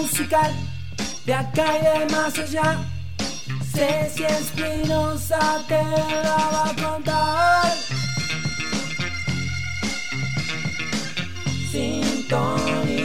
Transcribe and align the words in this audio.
musical 0.00 0.52
de 1.24 1.34
acá 1.34 1.64
y 1.78 1.82
de 1.82 2.06
más 2.12 2.38
allá. 2.38 2.78
Ceci 3.72 4.24
Espinosa 4.24 5.64
te 5.68 5.82
la 5.82 6.36
va 6.52 6.70
a 6.70 6.74
contar. 6.82 7.72
Sintoniza. 11.70 12.96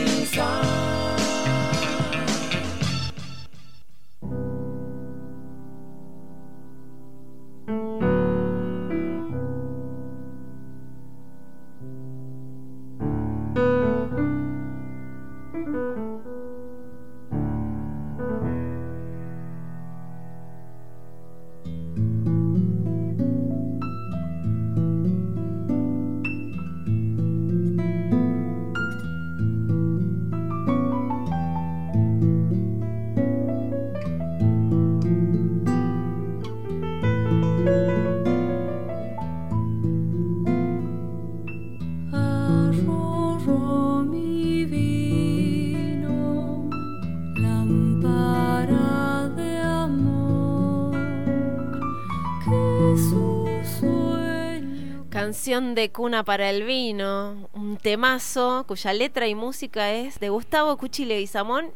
Canción 55.41 55.73
de 55.73 55.91
cuna 55.91 56.23
para 56.23 56.51
el 56.51 56.61
vino, 56.65 57.49
un 57.53 57.77
temazo 57.77 58.63
cuya 58.67 58.93
letra 58.93 59.27
y 59.27 59.33
música 59.33 59.91
es 59.91 60.19
de 60.19 60.29
Gustavo 60.29 60.77
Cuchi 60.77 61.03
Leguizamón. 61.03 61.71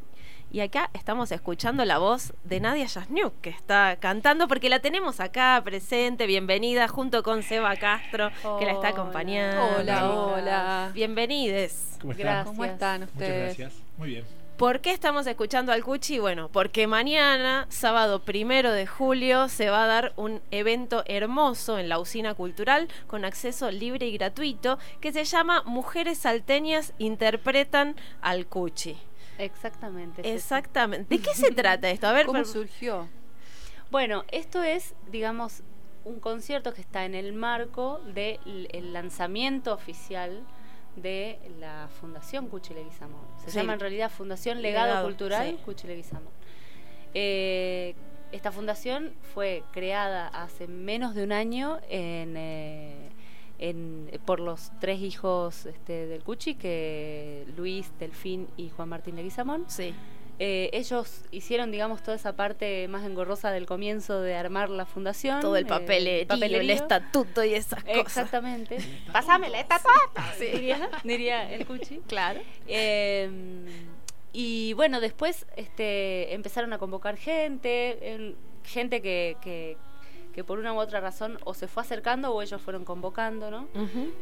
Y 0.52 0.60
acá 0.60 0.92
estamos 0.94 1.32
escuchando 1.32 1.84
la 1.84 1.98
voz 1.98 2.36
de 2.44 2.60
Nadia 2.60 2.86
Yasniuk, 2.86 3.34
que 3.42 3.50
está 3.50 3.98
cantando 4.00 4.48
porque 4.48 4.70
la 4.70 4.82
tenemos 4.82 5.20
acá 5.20 5.60
presente, 5.66 6.28
bienvenida, 6.28 6.88
junto 6.88 7.24
con 7.24 7.42
Seba 7.42 7.76
Castro, 7.76 8.30
que 8.60 8.66
la 8.66 8.74
está 8.74 8.82
Hola. 8.82 8.90
acompañando. 8.90 9.80
Hola, 9.80 10.12
hola. 10.14 10.92
Bienvenides. 10.94 11.98
¿Cómo 12.00 12.12
están? 12.12 12.24
Gracias. 12.24 12.46
¿Cómo 12.46 12.58
¿Cómo 12.58 12.66
están 12.66 13.10
Muchas 13.16 13.30
gracias. 13.30 13.74
Muy 13.98 14.10
bien. 14.10 14.45
¿Por 14.58 14.80
qué 14.80 14.92
estamos 14.92 15.28
escuchando 15.28 15.74
al 15.74 15.84
Cuchi? 15.84 16.18
Bueno, 16.20 16.48
porque 16.48 16.88
mañana, 16.88 17.66
sábado 17.68 18.22
primero 18.22 18.72
de 18.72 18.88
julio, 18.88 19.50
se 19.50 19.70
va 19.70 19.84
a 19.84 19.88
dar 19.88 20.14
un 20.16 20.42
evento 20.50 21.04
hermoso 21.08 21.78
en 21.78 21.90
la 21.90 22.00
usina 22.00 22.36
cultural 22.36 22.88
con 23.06 23.26
acceso 23.26 23.70
libre 23.70 24.08
y 24.08 24.14
gratuito 24.14 24.80
que 25.02 25.12
se 25.12 25.26
llama 25.26 25.62
Mujeres 25.66 26.20
Salteñas 26.20 26.94
Interpretan 27.00 27.98
al 28.22 28.48
Cuchi. 28.48 28.96
Exactamente. 29.40 30.34
Exactamente. 30.34 31.18
¿De 31.18 31.22
qué 31.22 31.32
se 31.36 31.52
trata 31.52 31.90
esto? 31.90 32.08
A 32.08 32.14
ver, 32.14 32.26
¿Cómo 32.26 32.46
surgió? 32.46 33.10
Bueno, 33.92 34.24
esto 34.32 34.64
es, 34.64 34.96
digamos, 35.12 35.64
un 36.06 36.22
concierto 36.22 36.74
que 36.74 36.80
está 36.80 37.04
en 37.04 37.14
el 37.14 37.34
marco 37.34 38.00
del 38.14 38.94
lanzamiento 38.94 39.74
oficial 39.74 40.46
de 40.96 41.40
la 41.60 41.88
Fundación 42.00 42.48
Cuchi 42.48 42.74
Leguizamón. 42.74 43.22
Se 43.44 43.52
Sí. 43.52 43.58
llama 43.58 43.74
en 43.74 43.80
realidad 43.80 44.10
Fundación 44.12 44.62
Legado, 44.62 44.88
Legado, 44.88 45.06
Cultural 45.08 45.48
sí. 45.50 45.58
Cuchi 45.66 45.88
Leguizamón. 45.88 46.32
Eh, 47.14 47.96
esta 48.32 48.52
fundación 48.52 49.14
fue 49.34 49.64
creada 49.72 50.28
hace 50.28 50.68
menos 50.68 51.16
de 51.16 51.24
un 51.24 51.32
año 51.32 51.80
en, 51.90 52.36
eh, 52.38 53.10
en- 53.60 54.10
por 54.26 54.40
los 54.40 54.72
tres 54.80 55.00
hijos 55.00 55.66
este, 55.66 56.08
del 56.08 56.24
Cuchi, 56.24 56.56
que 56.56 57.46
Luis, 57.56 57.92
Delfín 58.00 58.48
y 58.58 58.70
Juan 58.70 58.90
Martín 58.90 59.16
Leguizamón. 59.16 59.66
Sí. 59.68 59.94
Eh, 60.38 60.70
ellos 60.74 61.22
hicieron, 61.32 61.72
digamos, 61.72 62.04
toda 62.04 62.16
esa 62.16 62.36
parte 62.36 62.88
más 62.88 63.06
engorrosa 63.06 63.52
del 63.52 63.66
comienzo 63.66 64.22
de 64.22 64.36
armar 64.36 64.70
la 64.70 64.86
fundación. 64.86 65.40
Todo 65.40 65.56
el 65.56 65.66
eh, 65.66 65.68
papelerío, 65.68 66.60
el 66.60 66.70
estatuto 66.70 67.44
y 67.44 67.54
esas 67.54 67.84
cosas. 67.84 67.98
Exactamente. 67.98 68.78
Pásame 69.14 69.50
la 69.50 69.62
estatuta, 69.62 70.34
diría, 70.40 70.90
diría 71.04 71.52
el 71.52 71.66
Cuchi. 71.66 72.02
Claro. 72.08 72.42
Eh, 72.68 73.30
y 74.34 74.74
bueno, 74.74 75.00
después 75.00 75.46
este, 75.56 76.34
empezaron 76.34 76.74
a 76.74 76.78
convocar 76.78 77.16
gente, 77.16 78.36
gente 78.66 79.02
que, 79.02 79.38
que, 79.42 79.78
que 80.34 80.44
por 80.44 80.60
una 80.60 80.74
u 80.74 80.78
otra 80.78 81.00
razón 81.00 81.38
o 81.46 81.54
se 81.54 81.70
fue 81.70 81.84
acercando 81.84 82.34
o 82.34 82.42
ellos 82.42 82.62
fueron 82.62 82.84
convocando, 82.84 83.50
¿no? 83.50 83.70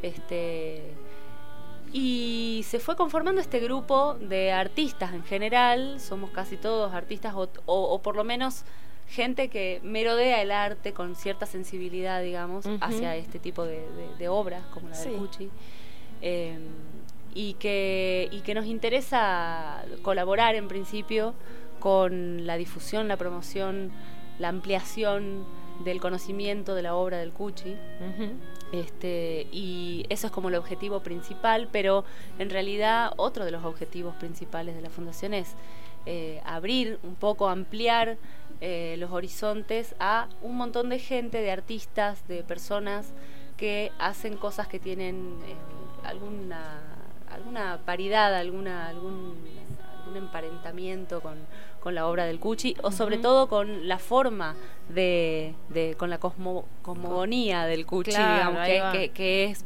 Este, 0.04 0.84
y 1.94 2.64
se 2.68 2.80
fue 2.80 2.96
conformando 2.96 3.40
este 3.40 3.60
grupo 3.60 4.16
de 4.16 4.52
artistas 4.52 5.14
en 5.14 5.24
general, 5.24 6.00
somos 6.00 6.32
casi 6.32 6.58
todos 6.58 6.94
artistas 6.94 7.34
o, 7.36 7.48
o- 7.68 7.94
o 7.94 8.02
por 8.02 8.16
lo 8.16 8.24
menos 8.24 8.64
gente 9.08 9.48
que 9.50 9.80
merodea 9.84 10.42
el 10.42 10.52
arte 10.52 10.94
con 10.94 11.16
cierta 11.16 11.46
sensibilidad, 11.46 12.22
digamos, 12.24 12.66
hacia 12.82 13.16
este 13.16 13.38
tipo 13.38 13.64
de, 13.64 13.82
de- 13.92 14.16
de 14.18 14.28
obras 14.30 14.64
como 14.74 14.90
la 14.90 14.96
Sí. 14.96 15.10
de 15.10 15.18
Cuchi. 15.18 15.50
Eh, 16.24 16.58
y, 17.36 17.54
que, 17.56 18.28
y 18.32 18.42
que 18.42 18.54
nos 18.56 18.66
interesa 18.66 19.84
colaborar 20.02 20.56
en 20.56 20.68
principio 20.68 21.34
con 21.80 22.48
la 22.48 22.58
difusión, 22.58 23.08
la 23.08 23.18
promoción, 23.18 23.92
la 24.40 24.48
ampliación 24.50 25.44
del 25.84 26.00
conocimiento 26.00 26.76
de 26.76 26.82
la 26.82 26.96
obra 26.96 27.18
del 27.18 27.32
Cuchi. 27.32 27.76
Este, 28.72 29.48
y 29.52 30.06
eso 30.10 30.28
es 30.28 30.34
como 30.34 30.50
el 30.50 30.56
objetivo 30.56 31.02
principal, 31.02 31.70
pero 31.72 32.06
en 32.40 32.50
realidad 32.50 33.12
otro 33.18 33.46
de 33.46 33.52
los 33.52 33.64
objetivos 33.66 34.16
principales 34.16 34.76
de 34.76 34.82
la 34.82 34.90
fundación 34.90 35.34
es 35.34 35.56
eh, 36.06 36.42
abrir 36.46 37.00
un 37.04 37.16
poco, 37.16 37.48
ampliar 37.48 38.18
eh, 38.62 38.96
los 38.98 39.12
horizontes 39.12 39.96
a 40.00 40.28
un 40.42 40.58
montón 40.58 40.90
de 40.90 41.00
gente, 41.00 41.40
de 41.40 41.52
artistas, 41.52 42.28
de 42.28 42.44
personas 42.44 43.14
que 43.58 43.92
hacen 44.00 44.38
cosas 44.38 44.68
que 44.68 44.80
tienen 44.80 45.38
eh, 45.48 45.56
alguna, 46.04 46.82
alguna 47.30 47.80
paridad, 47.86 48.36
alguna, 48.36 48.88
algún, 48.88 49.36
algún 50.14 50.28
emparentamiento 50.28 51.22
con, 51.22 51.36
con 51.80 51.96
la 51.96 52.08
obra 52.08 52.26
del 52.26 52.40
Cuchi, 52.40 52.76
o 52.84 52.92
sobre 52.92 53.18
todo 53.18 53.48
con 53.48 53.88
la 53.88 54.00
forma 54.00 54.56
de, 54.90 55.56
de- 55.70 55.96
con 55.98 56.10
la 56.10 56.20
cosmo, 56.20 56.66
cosmogonía 56.82 57.66
del 57.66 57.86
Cuchi, 57.86 58.12
Claro, 58.12 58.34
digamos, 58.52 58.68
que, 58.68 58.80
va. 58.82 58.92
que- 58.92 59.10
que 59.10 59.44
es 59.46 59.66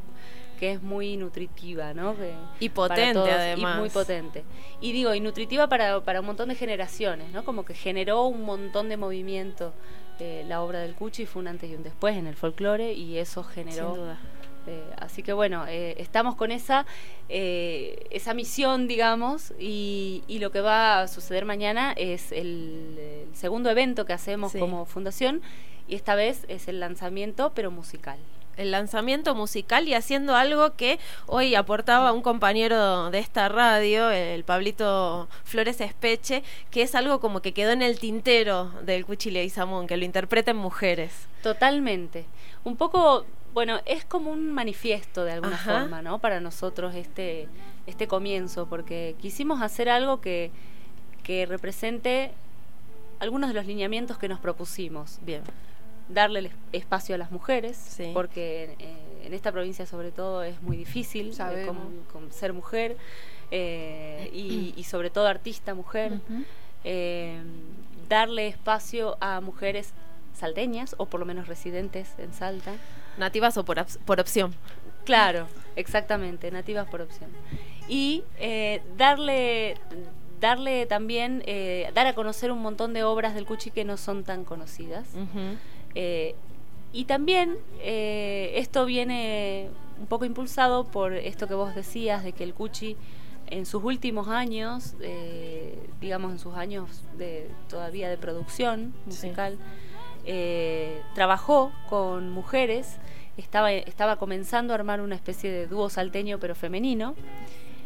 que 0.59 0.71
es 0.71 0.81
muy 0.81 1.17
nutritiva, 1.17 1.93
¿no? 1.93 2.15
Que- 2.17 2.33
Y 2.59 2.69
potente, 2.69 3.13
todos, 3.13 3.29
además. 3.29 3.75
Y 3.75 3.79
muy 3.79 3.89
potente. 3.91 4.43
Y 4.81 4.91
digo, 4.91 5.13
y 5.13 5.19
nutritiva 5.19 5.69
para, 5.69 6.01
para 6.03 6.21
un 6.21 6.25
montón 6.25 6.49
de 6.49 6.55
generaciones, 6.55 7.31
¿no? 7.31 7.43
Como 7.45 7.63
que 7.63 7.75
generó 7.75 8.23
un 8.25 8.41
montón 8.41 8.89
de 8.89 8.97
movimiento 8.97 9.73
eh, 10.19 10.43
la 10.47 10.63
obra 10.63 10.79
del 10.79 10.95
Cuchi, 10.95 11.27
fue 11.27 11.43
un 11.43 11.47
antes 11.47 11.69
y 11.69 11.75
un 11.75 11.83
después 11.83 12.17
en 12.17 12.25
el 12.25 12.35
folclore 12.35 12.91
y 12.93 13.19
eso 13.19 13.43
generó. 13.43 13.93
Eh, 14.67 14.83
así 14.97 15.23
que 15.23 15.33
bueno, 15.33 15.65
eh, 15.67 15.95
estamos 15.97 16.35
con 16.35 16.51
esa, 16.51 16.85
eh, 17.29 18.05
esa 18.11 18.33
misión, 18.33 18.87
digamos, 18.87 19.53
y, 19.59 20.23
y 20.27 20.39
lo 20.39 20.51
que 20.51 20.61
va 20.61 21.01
a 21.01 21.07
suceder 21.07 21.45
mañana 21.45 21.93
es 21.97 22.31
el, 22.31 22.97
el 23.29 23.35
segundo 23.35 23.69
evento 23.69 24.05
que 24.05 24.13
hacemos 24.13 24.51
Sí. 24.51 24.59
como 24.59 24.85
fundación, 24.85 25.41
y 25.87 25.95
esta 25.95 26.15
vez 26.15 26.45
es 26.49 26.67
el 26.67 26.79
lanzamiento, 26.79 27.51
pero 27.55 27.71
musical. 27.71 28.17
el 28.57 28.71
lanzamiento 28.71 29.35
musical 29.35 29.87
y 29.87 29.93
haciendo 29.93 30.35
algo 30.35 30.75
que 30.75 30.97
hoy 31.27 31.53
aportaba 31.53 32.11
un 32.11 32.23
compañero 32.23 33.11
de 33.11 33.19
esta 33.19 33.49
radio, 33.49 34.09
el 34.09 34.43
Pablito 34.43 35.27
Flores 35.43 35.79
Espeche, 35.79 36.41
que 36.71 36.81
es 36.81 36.95
algo 36.95 37.19
como 37.19 37.41
que 37.41 37.53
quedó 37.53 37.69
en 37.71 37.83
el 37.83 37.99
tintero 37.99 38.71
del 38.83 39.05
Cuchile 39.05 39.43
y 39.43 39.49
Samón, 39.51 39.85
que 39.85 39.95
lo 39.95 40.05
interpreten 40.05 40.55
mujeres. 40.57 41.11
Totalmente. 41.43 42.25
Un 42.63 42.75
poco, 42.77 43.25
bueno, 43.57 43.79
es 43.85 44.05
como 44.05 44.29
un 44.29 44.51
manifiesto 44.51 45.23
de 45.23 45.31
alguna 45.31 45.55
Ajá. 45.55 45.79
forma, 45.79 46.03
¿no? 46.03 46.19
Para 46.19 46.39
nosotros 46.39 46.93
este, 46.93 47.47
este 47.87 48.07
comienzo, 48.07 48.67
porque 48.67 49.15
quisimos 49.19 49.63
hacer 49.63 49.89
algo 49.89 50.21
que, 50.21 50.51
que 51.23 51.47
represente 51.47 52.31
algunos 53.19 53.49
de 53.49 53.55
los 53.55 53.65
lineamientos 53.65 54.19
que 54.19 54.27
nos 54.27 54.39
propusimos. 54.39 55.17
Bien. 55.23 55.41
darle 56.07 56.39
el 56.39 56.51
espacio 56.71 57.15
a 57.15 57.17
las 57.17 57.31
mujeres, 57.31 57.75
Sí. 57.77 58.11
porque 58.13 58.75
eh, 58.77 59.25
en 59.25 59.33
esta 59.33 59.51
provincia 59.51 59.85
sobre 59.87 60.11
todo 60.11 60.43
es 60.43 60.61
muy 60.61 60.77
difícil 60.77 61.29
eh, 61.29 61.33
Sabemos. 61.33 61.75
con, 61.75 62.21
con 62.21 62.31
ser 62.31 62.53
mujer 62.53 62.95
eh, 63.49 64.29
y, 64.33 64.73
y 64.77 64.83
sobre 64.83 65.09
todo 65.09 65.25
artista 65.27 65.73
mujer, 65.73 66.11
eh, 66.83 67.41
darle 68.07 68.47
espacio 68.47 69.17
a 69.19 69.41
mujeres 69.41 69.93
salteñas 70.35 70.93
o 70.99 71.07
por 71.07 71.19
lo 71.19 71.25
menos 71.25 71.47
residentes 71.47 72.07
en 72.19 72.31
Salta. 72.33 72.73
Nativas 73.17 73.57
o 73.57 73.65
por, 73.65 73.83
por 74.05 74.19
opción. 74.19 74.53
Claro, 75.05 75.47
exactamente, 75.75 76.51
nativas 76.51 76.87
por 76.87 77.01
opción. 77.01 77.29
Y 77.87 78.23
eh, 78.39 78.81
darle, 78.97 79.75
darle 80.41 80.85
también, 80.85 81.43
eh, 81.45 81.89
dar 81.93 82.07
a 82.07 82.13
conocer 82.13 82.51
un 82.51 82.59
montón 82.59 82.93
de 82.93 83.03
obras 83.03 83.33
del 83.33 83.45
Cuchi 83.45 83.71
que 83.71 83.85
no 83.85 83.97
son 83.97 84.23
tan 84.23 84.43
conocidas. 84.43 85.07
Ujú. 85.13 85.57
Eh, 85.95 86.35
y 86.93 87.05
también 87.05 87.57
eh, 87.79 88.53
esto 88.55 88.85
viene 88.85 89.69
un 89.99 90.07
poco 90.07 90.25
impulsado 90.25 90.85
por 90.85 91.13
esto 91.13 91.47
que 91.47 91.53
vos 91.53 91.75
decías, 91.75 92.23
de 92.23 92.33
que 92.33 92.43
el 92.43 92.53
Cuchi 92.53 92.95
en 93.47 93.65
sus 93.65 93.83
últimos 93.83 94.27
años, 94.27 94.95
eh, 95.01 95.77
digamos 96.01 96.31
en 96.33 96.39
sus 96.39 96.55
años 96.55 97.03
de, 97.17 97.49
todavía 97.69 98.09
de 98.09 98.17
producción 98.17 98.93
musical, 99.05 99.57
eh, 100.27 101.01
trabajó 101.15 101.71
con 101.89 102.29
mujeres, 102.29 102.97
estaba, 103.37 103.71
estaba 103.71 104.17
comenzando 104.17 104.73
a 104.73 104.75
armar 104.75 105.01
una 105.01 105.15
especie 105.15 105.49
de 105.51 105.65
dúo 105.67 105.89
salteño 105.89 106.37
pero 106.39 106.53
femenino. 106.53 107.15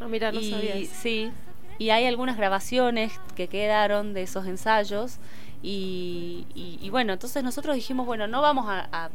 Ah, 0.01 0.07
mira, 0.09 0.31
no 0.31 0.39
y. 0.41 0.85
Sí, 0.85 1.31
y 1.77 1.89
hay 1.91 2.05
algunas 2.05 2.35
grabaciones 2.38 3.13
que 3.35 3.47
quedaron 3.47 4.13
de 4.13 4.23
esos 4.23 4.45
ensayos. 4.47 5.17
Y, 5.63 6.47
y- 6.55 6.79
y 6.81 6.89
bueno, 6.89 7.13
entonces 7.13 7.43
nosotros 7.43 7.75
dijimos, 7.75 8.05
bueno, 8.07 8.27
no 8.27 8.41
vamos 8.41 8.65
a, 8.67 8.88
a 8.91 9.09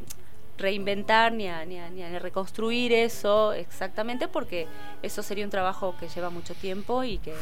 reinventar 0.58 1.32
ni 1.32 1.48
a, 1.48 1.64
ni, 1.64 1.78
a, 1.78 1.90
ni 1.90 2.02
a 2.02 2.18
reconstruir 2.18 2.92
eso 2.92 3.52
exactamente 3.52 4.26
porque 4.28 4.66
eso 5.02 5.22
sería 5.22 5.44
un 5.44 5.50
trabajo 5.50 5.94
que 6.00 6.08
lleva 6.08 6.30
mucho 6.30 6.54
tiempo 6.54 7.04
y 7.04 7.18
que 7.18 7.32
es, 7.32 7.38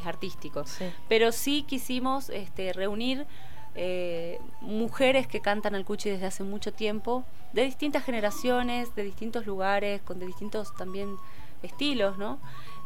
es 0.00 0.06
artístico. 0.06 0.64
Sí. 0.66 0.84
Pero 1.08 1.32
sí 1.32 1.64
quisimos 1.68 2.30
este, 2.30 2.72
reunir 2.72 3.26
eh, 3.74 4.38
mujeres 4.60 5.26
que 5.26 5.40
cantan 5.40 5.74
al 5.74 5.84
cuchi 5.84 6.10
desde 6.10 6.26
hace 6.26 6.44
mucho 6.44 6.72
tiempo, 6.72 7.24
de 7.52 7.64
distintas 7.64 8.04
generaciones, 8.04 8.94
de 8.94 9.02
distintos 9.04 9.46
lugares, 9.46 10.00
con 10.02 10.18
de 10.18 10.26
distintos 10.26 10.74
también 10.76 11.16
estilos, 11.62 12.18
¿no? 12.18 12.38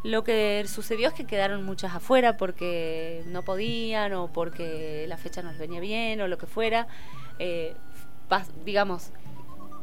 Lo 0.04 0.22
que 0.22 0.64
sucedió 0.68 1.08
es 1.08 1.14
que 1.14 1.26
quedaron 1.26 1.64
muchas 1.64 1.94
afuera 1.94 2.36
porque 2.36 3.24
no 3.26 3.42
podían 3.42 4.12
o 4.12 4.28
porque 4.28 5.06
la 5.08 5.16
fecha 5.16 5.42
no 5.42 5.50
les 5.50 5.58
venía 5.58 5.80
bien 5.80 6.20
o 6.20 6.28
lo 6.28 6.38
que 6.38 6.46
fuera. 6.46 6.86
Eh, 7.38 7.74
digamos, 8.64 9.10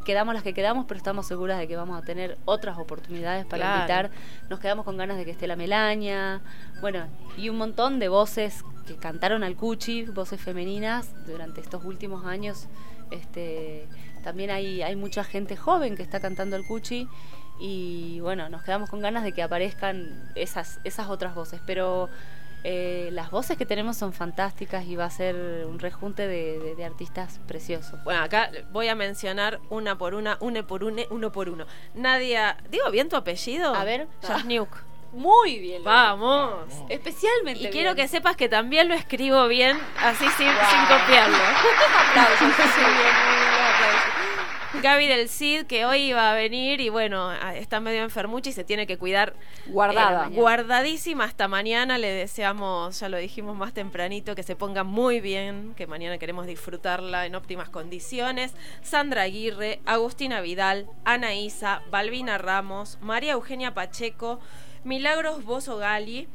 quedamos 0.06 0.34
las 0.34 0.44
que 0.44 0.54
quedamos, 0.54 0.86
pero 0.88 0.98
estamos 0.98 1.28
seguras 1.28 1.60
de 1.60 1.68
que 1.68 1.76
vamos 1.76 2.02
a 2.02 2.06
tener 2.06 2.38
otras 2.46 2.78
oportunidades 2.78 3.46
para 3.46 3.64
Claro. 3.64 3.76
invitar. 3.82 4.12
Nos 4.50 4.60
quedamos 4.62 4.86
con 4.86 4.96
ganas 4.96 5.18
de 5.18 5.26
que 5.26 5.32
esté 5.32 5.48
la 5.48 5.58
Melaña, 5.58 6.42
bueno, 6.80 7.08
y 7.38 7.50
un 7.50 7.58
montón 7.58 8.00
de 8.00 8.08
voces 8.08 8.64
que 8.88 8.96
cantaron 8.96 9.44
al 9.44 9.56
Cuchi, 9.58 10.04
voces 10.06 10.40
femeninas, 10.40 11.10
durante 11.26 11.60
estos 11.60 11.84
últimos 11.84 12.26
años. 12.26 12.68
Este, 13.12 13.88
también 14.24 14.50
hay, 14.52 14.82
hay 14.82 14.96
mucha 14.96 15.24
gente 15.24 15.56
joven 15.58 15.96
que 15.96 16.04
está 16.04 16.20
cantando 16.20 16.56
al 16.56 16.66
Cuchi 16.66 17.08
y 17.60 18.20
bueno, 18.22 18.50
nos 18.50 18.64
quedamos 18.64 18.90
con 18.90 19.00
ganas 19.02 19.24
de 19.24 19.32
que 19.32 19.42
aparezcan 19.44 20.32
esas, 20.36 20.80
esas 20.84 21.08
otras 21.10 21.36
voces, 21.36 21.60
pero 21.66 22.10
eh, 22.68 23.10
las 23.12 23.30
voces 23.30 23.58
que 23.58 23.66
tenemos 23.68 23.96
son 23.96 24.12
fantásticas 24.12 24.86
y 24.86 24.96
va 24.96 25.06
a 25.06 25.10
ser 25.12 25.36
un 25.68 25.78
rejunte 25.78 26.28
de, 26.28 26.58
de- 26.58 26.76
de 26.76 26.84
artistas 26.84 27.40
preciosos. 27.48 28.04
Bueno, 28.04 28.24
acá 28.24 28.50
voy 28.72 28.88
a 28.88 28.96
mencionar 28.96 29.60
una 29.70 29.98
por 30.00 30.16
una, 30.16 30.38
une 30.40 30.64
por 30.64 30.84
une, 30.84 31.06
uno 31.12 31.32
por 31.32 31.48
uno. 31.50 31.68
Nadia, 31.94 32.58
¿digo 32.72 32.90
bien 32.90 33.08
tu 33.08 33.16
apellido? 33.18 33.76
A 33.76 33.84
ver. 33.84 34.08
Jasniuk. 34.24 34.70
Muy 35.14 35.60
bien. 35.60 35.84
Vamos. 35.84 36.66
Especialmente. 36.90 37.64
Y 37.64 37.70
quiero 37.70 37.94
que 37.96 38.08
sepas 38.08 38.36
que 38.36 38.50
también 38.50 38.90
lo 38.90 38.96
escribo 38.96 39.48
bien, 39.48 39.78
así 40.02 40.26
sin, 40.26 40.48
sin 40.48 40.82
copiarlo. 40.88 41.38
aplausos. 42.10 42.56
sí, 42.58 42.80
bien, 42.82 42.90
muy 42.90 43.36
bien, 43.36 43.52
los 43.52 43.70
aplausos. 43.76 44.25
Gaby 44.82 45.08
del 45.08 45.30
Cid, 45.30 45.66
que 45.66 45.86
hoy 45.86 46.10
iba 46.10 46.32
a 46.32 46.36
venir 46.36 46.82
y 46.82 46.90
bueno, 46.90 47.32
está 47.54 47.80
medio 47.80 48.04
enfermucha 48.04 48.50
y 48.50 48.54
se 48.54 48.64
tiene 48.64 48.88
que 48.88 48.98
cuidar. 48.98 49.34
Guardada. 49.68 50.28
eh, 50.28 50.36
guardadísima 50.36 51.24
hasta 51.24 51.48
mañana. 51.48 51.98
Le 51.98 52.10
deseamos, 52.12 53.00
ya 53.00 53.10
lo 53.10 53.18
dijimos 53.18 53.56
más 53.56 53.74
tempranito, 53.74 54.36
que 54.36 54.44
se 54.44 54.56
ponga 54.56 54.84
muy 54.84 55.22
bien, 55.22 55.74
que 55.76 55.88
mañana 55.88 56.18
queremos 56.18 56.48
disfrutarla 56.48 57.26
en 57.26 57.36
óptimas 57.36 57.70
condiciones. 57.70 58.54
Sandra 58.82 59.24
Aguirre, 59.24 59.80
Agustina 59.86 60.42
Vidal, 60.42 60.88
Ana 61.04 61.34
Isa, 61.34 61.82
Balbina 61.90 62.38
Ramos, 62.38 62.98
María 63.02 63.34
Eugenia 63.34 63.74
Pacheco, 63.74 64.40
Milagros 64.84 65.44
Bozo 65.46 65.78
Gali 65.78 66.28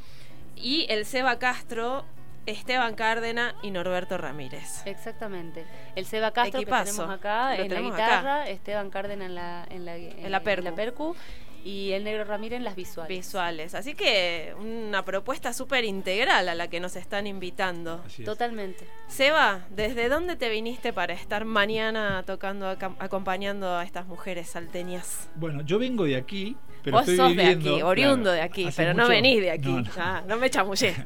y 0.56 0.86
el 0.88 1.06
Seba 1.06 1.38
Castro, 1.38 2.04
Esteban 2.50 2.94
Cárdena 2.94 3.54
y 3.62 3.70
Norberto 3.70 4.18
Ramírez. 4.18 4.82
Exactamente. 4.86 5.64
El 5.96 6.06
Seba 6.06 6.30
Castro 6.32 6.60
Equipazo. 6.60 6.84
que 6.84 6.90
tenemos 6.92 7.14
acá 7.18 7.56
Lo 7.56 7.62
en 7.64 7.74
la 7.74 7.80
guitarra, 7.80 8.48
Esteban 8.48 8.90
Cárdenas 8.90 9.26
en 9.28 9.34
la, 9.34 9.66
en 9.70 9.84
la, 9.84 9.96
En 9.96 10.30
la 10.30 10.40
percu. 10.40 10.74
percu, 10.74 11.16
y 11.64 11.92
el 11.92 12.04
Negro 12.04 12.24
Ramírez 12.24 12.56
en 12.56 12.64
las 12.64 12.74
visuales. 12.74 13.08
visuales. 13.08 13.74
Así 13.74 13.94
que 13.94 14.54
una 14.58 15.04
propuesta 15.04 15.52
súper 15.52 15.84
integral 15.84 16.48
a 16.48 16.54
la 16.54 16.68
que 16.68 16.80
nos 16.80 16.96
están 16.96 17.26
invitando. 17.26 18.02
Así 18.06 18.22
es. 18.22 18.26
Totalmente. 18.26 18.86
Seba, 19.08 19.66
¿desde 19.70 20.08
dónde 20.08 20.36
te 20.36 20.48
viniste 20.48 20.92
para 20.92 21.12
estar 21.12 21.44
mañana 21.44 22.22
tocando, 22.26 22.68
acompañando 22.70 23.76
a 23.76 23.84
estas 23.84 24.06
mujeres 24.06 24.48
salteñas? 24.48 25.28
Bueno, 25.34 25.60
yo 25.62 25.78
vengo 25.78 26.04
de 26.04 26.16
aquí, 26.16 26.56
pero 26.82 26.96
Vos 26.96 27.02
estoy 27.02 27.16
sos 27.18 27.28
viviendo, 27.28 27.70
de 27.70 27.76
aquí, 27.76 27.82
oriundo 27.82 28.22
claro, 28.22 28.36
de 28.36 28.42
aquí, 28.42 28.68
pero 28.74 28.94
no 28.94 29.06
venís 29.08 29.40
de 29.42 29.50
aquí. 29.50 29.68
No, 29.68 29.80
no. 29.82 29.90
Ah, 29.98 30.22
no 30.26 30.36
me 30.36 30.48
chamullé. 30.50 30.94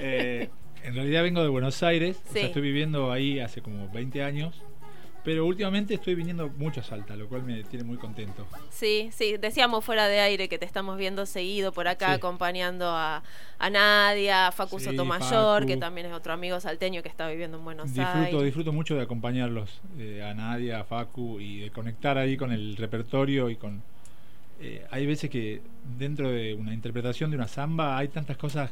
Eh, 0.00 0.50
en 0.86 0.94
realidad 0.94 1.22
vengo 1.22 1.42
de 1.42 1.48
Buenos 1.48 1.82
Aires, 1.82 2.16
o 2.24 2.28
Sí. 2.28 2.34
sea, 2.38 2.46
estoy 2.46 2.62
viviendo 2.62 3.10
ahí 3.12 3.40
hace 3.40 3.60
como 3.62 3.88
20 3.90 4.22
años, 4.22 4.54
pero 5.24 5.44
últimamente 5.44 5.94
estoy 5.94 6.14
viniendo 6.14 6.48
mucho 6.56 6.80
a 6.80 6.84
Salta, 6.84 7.16
lo 7.16 7.28
cual 7.28 7.42
me 7.42 7.64
tiene 7.64 7.84
muy 7.84 7.96
contento. 7.96 8.46
Sí, 8.70 9.10
sí, 9.12 9.36
decíamos 9.38 9.84
fuera 9.84 10.06
de 10.06 10.20
aire 10.20 10.48
que 10.48 10.56
te 10.58 10.64
estamos 10.64 10.96
viendo 10.98 11.26
seguido 11.26 11.72
por 11.72 11.88
acá 11.88 12.10
Sí. 12.10 12.14
acompañando 12.14 12.86
a, 12.88 13.24
a 13.58 13.70
Nadia, 13.70 14.46
a 14.46 14.52
Facu 14.52 14.78
Sí, 14.78 14.84
Sotomayor, 14.84 15.62
Facu. 15.62 15.66
que 15.66 15.76
también 15.76 16.06
es 16.06 16.12
otro 16.12 16.32
amigo 16.32 16.60
salteño 16.60 17.02
que 17.02 17.08
está 17.08 17.28
viviendo 17.28 17.58
en 17.58 17.64
Buenos 17.64 17.92
Disfruto, 17.92 18.18
Aires. 18.18 18.44
disfruto 18.44 18.72
mucho 18.72 18.94
de 18.94 19.02
acompañarlos, 19.02 19.80
eh, 19.98 20.22
a 20.22 20.32
Nadia, 20.34 20.78
a 20.80 20.84
Facu, 20.84 21.40
y 21.40 21.58
de 21.58 21.70
conectar 21.72 22.16
ahí 22.18 22.36
con 22.36 22.52
el 22.52 22.76
repertorio 22.76 23.50
y 23.50 23.56
con... 23.56 23.82
eh, 24.60 24.86
hay 24.92 25.06
veces 25.06 25.28
que 25.28 25.60
dentro 25.98 26.30
de 26.30 26.54
una 26.54 26.72
interpretación 26.72 27.30
de 27.32 27.36
una 27.36 27.48
samba 27.48 27.98
hay 27.98 28.06
tantas 28.08 28.36
cosas 28.36 28.70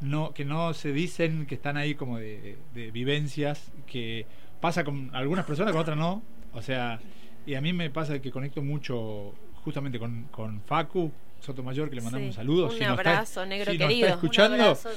no, 0.00 0.32
que 0.32 0.44
no 0.44 0.72
se 0.74 0.92
dicen, 0.92 1.46
que 1.46 1.54
están 1.54 1.76
ahí 1.76 1.94
como 1.94 2.18
de, 2.18 2.56
de 2.74 2.90
vivencias, 2.90 3.70
que 3.86 4.26
pasa 4.60 4.84
con 4.84 5.10
algunas 5.14 5.44
personas, 5.44 5.72
con 5.72 5.80
otras 5.82 5.96
no. 5.98 6.22
O 6.52 6.62
sea, 6.62 7.00
y 7.46 7.54
a 7.54 7.60
mí 7.60 7.72
me 7.72 7.90
pasa 7.90 8.20
que 8.20 8.30
conecto 8.30 8.62
mucho 8.62 9.34
justamente 9.64 9.98
con, 9.98 10.24
con 10.30 10.60
Facu 10.62 11.12
Sotomayor, 11.40 11.88
que 11.88 11.96
le 11.96 12.02
mandamos 12.02 12.24
Sí. 12.24 12.28
un 12.28 12.32
saludo. 12.34 12.64
Un 12.66 12.72
si 12.72 12.80
nos 12.80 12.98
está- 12.98 13.10
abrazo, 13.12 13.46
negro 13.46 13.72
si 13.72 13.78
nos 13.78 13.88
querido. 13.88 14.06
está 14.08 14.14
escuchando. 14.16 14.54
Un 14.56 14.60
abrazo, 14.62 14.90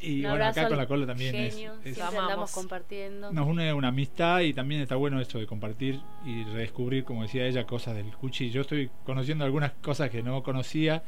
y 0.00 0.24
un 0.24 0.30
bueno, 0.30 0.44
acá 0.46 0.68
con 0.68 0.76
la 0.76 0.86
cola 0.86 1.06
también 1.06 1.34
es- 1.34 1.54
genio, 1.54 1.74
es, 1.84 2.00
andamos 2.00 2.52
compartiendo. 2.52 3.32
nos 3.32 3.46
une 3.48 3.72
una 3.74 3.88
amistad 3.88 4.40
y 4.40 4.52
también 4.54 4.80
está 4.82 4.94
bueno 4.96 5.20
esto 5.20 5.38
de 5.38 5.46
compartir 5.46 6.00
y 6.24 6.44
redescubrir, 6.44 7.04
como 7.04 7.22
decía 7.22 7.44
ella, 7.46 7.66
cosas 7.66 7.96
del 7.96 8.06
Cuchi. 8.16 8.50
Yo 8.50 8.60
estoy 8.62 8.90
conociendo 9.04 9.44
algunas 9.44 9.72
cosas 9.82 10.10
que 10.10 10.22
no 10.22 10.42
conocía 10.42 11.02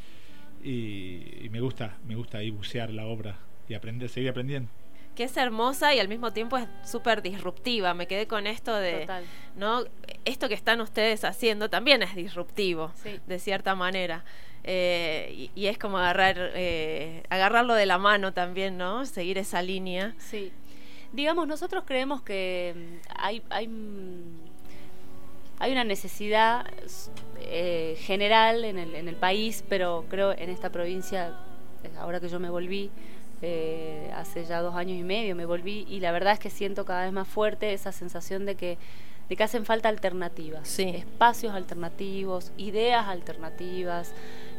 y, 0.62 1.44
y 1.44 1.48
me 1.50 1.60
gusta, 1.60 1.98
me 2.06 2.14
gusta 2.14 2.38
ahí 2.38 2.50
bucear 2.50 2.90
la 2.90 3.06
obra 3.06 3.38
y 3.68 3.74
aprender, 3.74 4.08
seguir 4.08 4.30
aprendiendo. 4.30 4.70
que 5.14 5.24
es 5.24 5.36
hermosa 5.36 5.94
y 5.94 5.98
al 6.00 6.08
mismo 6.08 6.32
tiempo 6.32 6.56
es 6.56 6.66
súper 6.84 7.20
disruptiva. 7.22 7.92
Me 7.94 8.06
quedé 8.06 8.26
con 8.26 8.46
esto 8.46 8.74
de, 8.74 9.00
Total. 9.00 9.24
¿no? 9.56 9.84
Esto 10.24 10.48
que 10.48 10.54
están 10.54 10.80
ustedes 10.80 11.24
haciendo 11.24 11.68
también 11.68 12.02
es 12.02 12.14
disruptivo, 12.14 12.92
Sí. 12.94 13.18
de 13.26 13.38
cierta 13.38 13.74
manera. 13.74 14.24
Eh, 14.64 15.32
y, 15.36 15.50
y 15.54 15.66
es 15.66 15.76
como 15.76 15.98
agarrar, 15.98 16.52
eh, 16.54 17.24
agarrarlo 17.28 17.74
de 17.74 17.84
la 17.84 17.98
mano 17.98 18.32
también, 18.32 18.78
¿no? 18.78 19.04
Seguir 19.04 19.36
esa 19.38 19.60
línea. 19.60 20.14
Sí. 20.18 20.50
Digamos, 21.12 21.46
nosotros 21.46 21.84
creemos 21.86 22.22
que 22.22 22.72
mm, 22.74 22.96
hay, 23.16 23.42
hay, 23.50 23.68
mm, 23.68 24.51
hay 25.62 25.70
una 25.70 25.84
necesidad 25.84 26.66
eh, 27.38 27.96
general 28.00 28.64
en 28.64 28.78
el, 28.78 28.96
en 28.96 29.06
el 29.06 29.14
país, 29.14 29.62
pero 29.68 30.04
creo 30.10 30.32
en 30.32 30.50
esta 30.50 30.70
provincia, 30.70 31.36
eh, 31.84 31.90
ahora 32.00 32.18
que 32.18 32.28
yo 32.28 32.40
me 32.40 32.50
volví, 32.50 32.90
eh, 33.42 34.10
hace 34.16 34.44
ya 34.44 34.60
dos 34.60 34.74
años 34.74 34.98
y 34.98 35.04
medio 35.04 35.36
me 35.36 35.46
volví, 35.46 35.86
y 35.88 36.00
la 36.00 36.10
verdad 36.10 36.32
es 36.32 36.40
que 36.40 36.50
siento 36.50 36.84
cada 36.84 37.04
vez 37.04 37.12
más 37.12 37.28
fuerte 37.28 37.72
esa 37.72 37.92
sensación 37.92 38.44
de 38.44 38.56
que, 38.56 38.76
de 39.28 39.36
que 39.36 39.44
hacen 39.44 39.64
falta 39.64 39.88
alternativas, 39.88 40.66
Sí. 40.66 40.88
espacios 40.88 41.54
alternativos, 41.54 42.50
ideas 42.56 43.06
alternativas, 43.06 44.12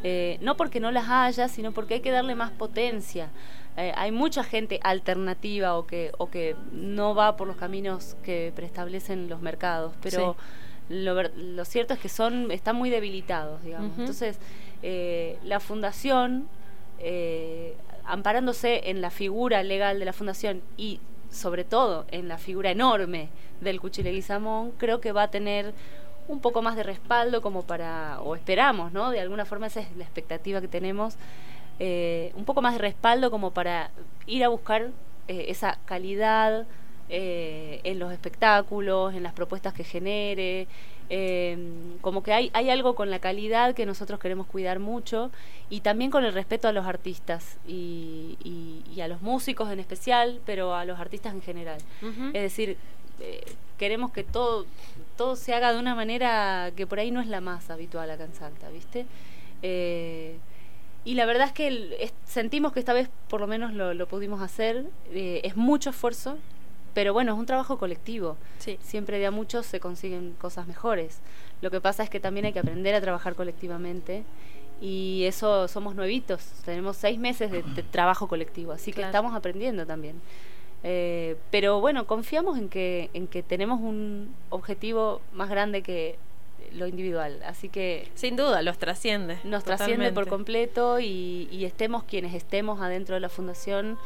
eh, 0.04 0.38
no 0.40 0.56
porque 0.56 0.80
no 0.80 0.90
las 0.92 1.10
haya, 1.10 1.50
sino 1.50 1.74
porque 1.74 1.96
hay 1.96 2.00
que 2.00 2.12
darle 2.12 2.36
más 2.36 2.52
potencia. 2.52 3.28
Eh, 3.76 3.92
hay 3.98 4.12
mucha 4.12 4.44
gente 4.44 4.80
alternativa 4.84 5.78
o 5.78 5.86
que, 5.86 6.12
o 6.18 6.30
que 6.30 6.56
no 6.72 7.14
va 7.14 7.36
por 7.36 7.48
los 7.48 7.58
caminos 7.58 8.16
que 8.24 8.54
preestablecen 8.56 9.28
los 9.28 9.42
mercados, 9.42 9.94
pero 10.02 10.36
lo, 10.94 11.22
lo 11.24 11.66
cierto 11.66 11.94
es 11.94 12.00
que 12.00 12.10
son 12.10 12.52
están 12.52 12.76
muy 12.76 12.90
debilitados, 12.90 13.64
digamos. 13.64 13.98
Entonces, 13.98 14.38
eh, 14.82 15.38
la 15.44 15.60
fundación, 15.60 16.48
eh, 17.00 17.76
amparándose 18.06 18.90
en 18.90 19.02
la 19.02 19.10
figura 19.10 19.64
legal 19.64 20.00
de 20.00 20.06
la 20.06 20.14
fundación 20.14 20.62
y 20.78 21.00
sobre 21.30 21.64
todo 21.64 22.06
en 22.12 22.28
la 22.28 22.38
figura 22.38 22.72
enorme 22.72 23.30
del 23.62 23.80
Cuchileguizamón, 23.80 24.72
creo 24.78 25.02
que 25.02 25.12
va 25.12 25.24
a 25.24 25.32
tener 25.32 25.74
un 26.28 26.40
poco 26.40 26.62
más 26.62 26.76
de 26.76 26.84
respaldo 26.84 27.42
como 27.42 27.64
para, 27.64 28.22
o 28.22 28.36
esperamos, 28.36 28.92
¿no? 28.94 29.10
De 29.10 29.20
alguna 29.20 29.46
forma 29.46 29.68
esa 29.68 29.82
es 29.82 29.96
la 29.98 30.04
expectativa 30.04 30.62
que 30.62 30.68
tenemos 30.68 31.16
eh, 31.80 32.32
un 32.36 32.46
poco 32.46 32.62
más 32.62 32.74
de 32.74 32.80
respaldo 32.80 33.32
como 33.32 33.52
para 33.52 33.92
ir 34.28 34.44
a 34.44 34.50
buscar 34.50 34.92
eh, 35.28 35.46
esa 35.48 35.80
calidad 35.86 36.66
eh, 37.16 37.80
en 37.84 38.00
los 38.00 38.12
espectáculos, 38.12 39.14
en 39.14 39.22
las 39.24 39.34
propuestas 39.34 39.74
que 39.74 39.84
genere. 39.84 40.68
eh, 41.10 41.58
como 42.02 42.24
que 42.24 42.34
hay, 42.34 42.50
hay 42.54 42.70
algo 42.72 42.96
con 42.96 43.12
la 43.12 43.20
calidad 43.20 43.76
que 43.76 43.86
nosotros 43.86 44.20
queremos 44.20 44.48
cuidar 44.48 44.80
mucho 44.80 45.30
y 45.70 45.82
también 45.82 46.10
con 46.10 46.24
el 46.26 46.34
respeto 46.34 46.68
a 46.68 46.72
los 46.72 46.86
artistas 46.88 47.58
y, 47.68 48.38
y- 48.44 48.82
y 48.96 49.02
a 49.02 49.08
los 49.08 49.22
músicos 49.22 49.70
en 49.70 49.80
especial, 49.80 50.40
pero 50.46 50.74
a 50.74 50.86
los 50.86 51.00
artistas 51.00 51.34
en 51.34 51.42
general. 51.42 51.78
Es 52.36 52.42
decir, 52.42 52.78
eh, 53.20 53.44
queremos 53.78 54.12
que 54.12 54.24
todo, 54.24 54.66
todo 55.18 55.36
se 55.36 55.54
haga 55.54 55.72
de 55.74 55.78
una 55.80 55.94
manera 55.94 56.72
que 56.76 56.88
por 56.88 56.98
ahí 57.00 57.12
no 57.12 57.22
es 57.22 57.28
la 57.28 57.42
más 57.42 57.70
habitual 57.70 58.10
acá 58.10 58.24
en 58.24 58.34
Salta, 58.34 58.70
¿viste? 58.70 59.06
Eh, 59.62 60.38
y 61.06 61.14
la 61.16 61.26
verdad 61.26 61.48
es 61.48 61.54
que 61.54 61.68
el- 61.68 61.94
es- 62.00 62.14
sentimos 62.26 62.72
que 62.72 62.80
esta 62.80 62.94
vez 62.94 63.10
por 63.30 63.42
lo 63.42 63.46
menos 63.48 63.74
lo, 63.74 63.94
lo 63.94 64.08
pudimos 64.08 64.42
hacer. 64.42 64.86
eh, 65.12 65.42
es 65.44 65.56
mucho 65.58 65.90
esfuerzo, 65.92 66.38
pero 66.94 67.14
bueno, 67.14 67.34
es 67.34 67.40
un 67.40 67.46
trabajo 67.46 67.78
colectivo. 67.78 68.38
Sí. 68.60 68.78
Siempre 68.82 69.20
de 69.20 69.26
a 69.26 69.32
muchos 69.32 69.66
se 69.66 69.80
consiguen 69.80 70.36
cosas 70.40 70.68
mejores. 70.68 71.20
Lo 71.62 71.72
que 71.72 71.82
pasa 71.82 72.04
es 72.04 72.10
que 72.10 72.20
también 72.20 72.46
hay 72.46 72.54
que 72.54 72.60
aprender 72.60 72.94
a 72.96 73.02
trabajar 73.02 73.36
colectivamente. 73.36 74.24
Y 74.82 75.24
eso 75.26 75.68
somos 75.70 75.96
nuevitos, 75.96 76.44
tenemos 76.66 76.98
seis 76.98 77.18
meses 77.18 77.52
de, 77.52 77.64
de 77.64 77.84
trabajo 77.84 78.28
colectivo, 78.28 78.74
así 78.74 78.92
que 78.92 79.02
estamos 79.02 79.34
aprendiendo 79.34 79.86
también. 79.86 80.20
Eh, 80.84 81.38
pero 81.52 81.80
bueno, 81.80 82.06
confiamos 82.06 82.58
en 82.58 82.68
que, 82.68 83.10
en 83.14 83.28
que 83.28 83.44
tenemos 83.44 83.80
un 83.80 84.36
objetivo 84.50 85.22
más 85.32 85.50
grande 85.50 85.84
que 85.84 86.18
lo 86.74 86.88
individual, 86.88 87.40
así 87.46 87.70
que 87.70 88.10
Sin 88.16 88.36
duda, 88.36 88.62
los 88.62 88.78
trasciende. 88.78 89.38
nos 89.46 89.64
trasciende 89.64 90.12
por 90.12 90.28
completo 90.28 91.00
y, 91.00 91.48
y 91.52 91.64
estemos 91.64 92.04
quienes 92.04 92.34
estemos 92.34 92.82
adentro 92.82 93.16
de 93.16 93.22
la 93.22 93.30
fundación, 93.30 93.98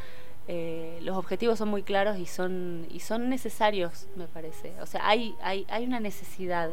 eh, 0.48 1.00
los 1.02 1.18
objetivos 1.18 1.58
son 1.60 1.70
muy 1.70 1.84
claros 1.84 2.18
y 2.20 2.26
son, 2.26 2.86
y 2.90 3.00
son 3.02 3.30
necesarios, 3.30 4.08
me 4.16 4.28
parece. 4.28 4.72
O 4.82 4.86
sea, 4.86 5.08
hay, 5.08 5.36
hay, 5.42 5.66
hay 5.70 5.86
una 5.86 6.00
necesidad 6.00 6.70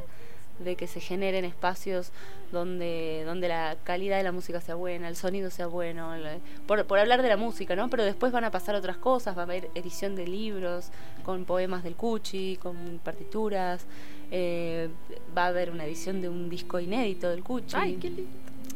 de 0.61 0.77
que 0.77 0.87
se 0.87 1.01
generen 1.01 1.45
espacios 1.45 2.13
donde, 2.53 3.25
donde 3.27 3.49
la 3.49 3.77
calidad 3.83 4.17
de 4.19 4.23
la 4.23 4.31
música 4.31 4.61
sea 4.61 4.77
buena, 4.77 5.09
el 5.09 5.17
sonido 5.17 5.51
sea 5.51 5.67
bueno, 5.67 6.15
el- 6.15 6.41
por, 6.69 6.85
por 6.87 7.01
hablar 7.01 7.23
de 7.23 7.29
la 7.29 7.37
música, 7.37 7.75
¿no? 7.75 7.91
Pero 7.91 8.05
después 8.05 8.31
van 8.31 8.45
a 8.45 8.53
pasar 8.53 8.77
otras 8.77 8.97
cosas, 8.97 9.37
va 9.37 9.41
a 9.41 9.45
haber 9.45 9.69
edición 9.75 10.15
de 10.15 10.29
libros 10.29 10.91
con 11.25 11.45
poemas 11.45 11.83
del 11.83 11.97
Cuchi, 11.97 12.57
con 12.63 13.01
partituras, 13.03 13.85
eh, 14.31 14.89
va 15.37 15.47
a 15.47 15.49
haber 15.49 15.73
una 15.73 15.85
edición 15.87 16.21
de 16.21 16.29
un 16.29 16.49
disco 16.49 16.79
inédito 16.79 17.29
del 17.31 17.43
Cuchi. 17.43 17.75
Ay, 17.77 17.97
qué 18.01 18.11
lindo. 18.11 18.31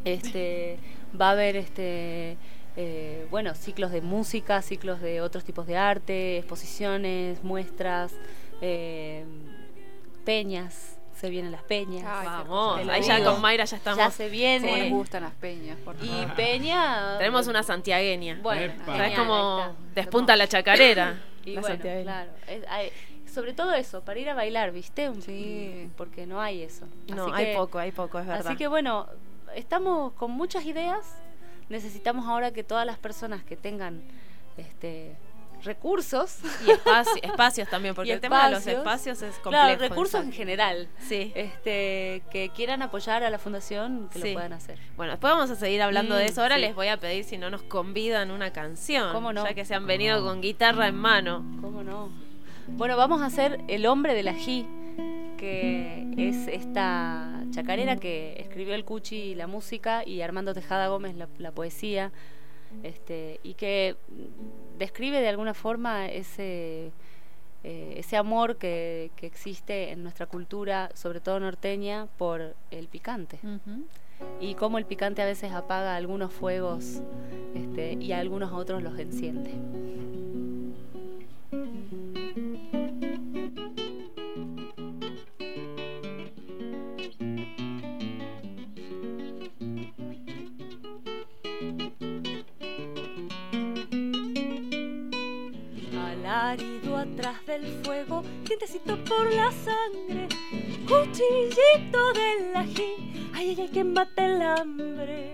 Este, 0.04 0.78
va 1.20 1.28
a 1.28 1.32
haber 1.32 1.54
este, 1.54 2.36
eh, 2.80 3.26
bueno, 3.30 3.54
ciclos 3.56 3.90
de 3.90 4.00
música, 4.02 4.62
ciclos 4.62 5.00
de 5.00 5.20
otros 5.20 5.42
tipos 5.44 5.66
de 5.66 5.76
arte, 5.76 6.38
exposiciones, 6.38 7.42
muestras, 7.42 8.14
eh, 8.60 9.24
peñas, 10.24 10.98
se 11.14 11.28
vienen 11.30 11.50
las 11.50 11.62
peñas. 11.64 12.04
Ay, 12.06 12.26
Vamos, 12.26 12.88
ahí 12.88 13.02
ya 13.02 13.24
con 13.24 13.40
Mayra 13.40 13.64
ya 13.64 13.76
estamos. 13.76 13.98
Ya 13.98 14.10
se 14.10 14.28
viene. 14.28 14.68
¿Cómo 14.70 14.82
nos 14.82 14.90
gustan 14.90 15.22
las 15.24 15.34
peñas? 15.34 15.76
Por 15.84 15.96
Y 16.02 16.06
favor. 16.06 16.34
peña. 16.36 17.18
Tenemos 17.18 17.46
una 17.48 17.62
santiagueña. 17.64 18.38
Bueno, 18.42 18.72
es 19.02 19.18
como 19.18 19.74
despunta 19.94 20.36
la 20.36 20.46
chacarera. 20.46 21.20
Y 21.44 21.54
la 21.54 21.60
bueno, 21.62 21.76
santiagueña. 21.76 22.04
claro. 22.04 22.30
es- 22.46 22.64
hay- 22.68 22.90
sobre 23.32 23.54
todo 23.54 23.72
eso, 23.72 24.02
para 24.02 24.18
ir 24.20 24.28
a 24.28 24.34
bailar, 24.34 24.70
¿viste? 24.70 25.10
Sí. 25.22 25.88
Porque 25.96 26.26
no 26.26 26.40
hay 26.42 26.62
eso. 26.62 26.86
No, 27.08 27.24
Así 27.26 27.32
hay 27.36 27.46
que- 27.46 27.54
poco, 27.54 27.78
hay 27.78 27.90
poco, 27.92 28.18
es 28.18 28.26
verdad. 28.26 28.46
Así 28.46 28.56
que 28.56 28.66
bueno, 28.68 29.06
estamos 29.54 30.12
con 30.14 30.30
muchas 30.30 30.64
ideas. 30.66 31.06
Necesitamos 31.68 32.26
ahora 32.26 32.50
que 32.52 32.64
todas 32.64 32.86
las 32.86 32.98
personas 32.98 33.42
que 33.44 33.56
tengan 33.56 34.02
este 34.56 35.16
recursos, 35.64 36.38
Y 36.64 36.70
espaci- 36.70 37.18
espacios 37.24 37.68
también, 37.68 37.92
porque 37.92 38.10
Y 38.10 38.12
el 38.12 38.20
tema 38.20 38.44
de 38.46 38.52
los 38.54 38.64
espacios. 38.66 39.20
es 39.22 39.34
complejo. 39.40 39.64
claro, 39.66 39.78
recursos 39.80 40.22
en 40.22 40.30
general, 40.32 40.88
Sí. 41.00 41.32
este, 41.34 42.22
que 42.30 42.50
quieran 42.54 42.80
apoyar 42.80 43.24
a 43.24 43.30
la 43.30 43.38
fundación, 43.40 44.08
que 44.12 44.20
Sí. 44.20 44.28
lo 44.28 44.34
puedan 44.34 44.52
hacer. 44.52 44.78
Bueno, 44.96 45.12
después 45.14 45.32
vamos 45.32 45.50
a 45.50 45.56
seguir 45.56 45.82
hablando 45.82 46.14
de 46.14 46.24
Mm, 46.24 46.28
eso. 46.28 46.42
Ahora 46.42 46.54
sí. 46.54 46.60
les 46.60 46.76
voy 46.76 46.86
a 46.86 46.96
pedir 46.98 47.24
si 47.24 47.38
no 47.38 47.50
nos 47.50 47.62
convidan 47.64 48.30
una 48.30 48.52
canción. 48.52 49.12
¿Cómo 49.12 49.32
no? 49.32 49.44
Ya 49.44 49.54
que 49.54 49.64
se 49.64 49.74
han 49.74 49.86
venido 49.88 50.22
con 50.24 50.40
guitarra 50.40 50.86
en 50.86 50.94
mano. 50.94 51.44
¿Cómo 51.60 51.82
no? 51.82 52.08
Bueno, 52.68 52.96
vamos 52.96 53.20
a 53.20 53.26
hacer 53.26 53.60
El 53.66 53.86
hombre 53.86 54.14
del 54.14 54.28
ají, 54.28 54.64
que 55.38 56.06
es 56.16 56.46
esta 56.48 57.37
chacarera 57.50 57.96
que 57.96 58.36
escribió 58.38 58.74
el 58.74 58.84
Cuchi 58.84 59.34
la 59.34 59.46
música 59.46 60.02
y 60.06 60.22
Armando 60.22 60.54
Tejada 60.54 60.88
Gómez 60.88 61.16
la, 61.16 61.28
la 61.38 61.52
poesía, 61.52 62.12
este, 62.82 63.40
y 63.42 63.54
que 63.54 63.96
describe 64.78 65.20
de 65.20 65.28
alguna 65.28 65.54
forma 65.54 66.08
ese, 66.08 66.92
eh, 67.64 67.94
ese 67.96 68.16
amor 68.16 68.56
que, 68.56 69.10
que 69.16 69.26
existe 69.26 69.90
en 69.90 70.02
nuestra 70.02 70.26
cultura, 70.26 70.90
sobre 70.94 71.20
todo 71.20 71.40
norteña, 71.40 72.06
por 72.18 72.54
el 72.70 72.88
picante. 72.88 73.38
Y 74.40 74.54
cómo 74.54 74.78
el 74.78 74.84
picante 74.84 75.22
a 75.22 75.26
veces 75.26 75.52
apaga 75.52 75.94
algunos 75.96 76.32
fuegos 76.32 77.02
este, 77.54 77.94
y 77.94 78.12
a 78.12 78.18
algunos 78.18 78.52
otros 78.52 78.82
los 78.82 78.98
enciende. 78.98 79.50
Atrás 97.18 97.46
del 97.46 97.66
fuego, 97.82 98.22
dientecito 98.44 98.96
por 99.02 99.28
la 99.34 99.50
sangre, 99.50 100.28
cuchillito 100.86 102.12
del 102.12 102.54
ají, 102.54 103.32
ay, 103.34 103.48
ay, 103.48 103.56
ay, 103.58 103.68
que 103.70 103.82
mate 103.82 104.24
el 104.24 104.40
hambre. 104.40 105.32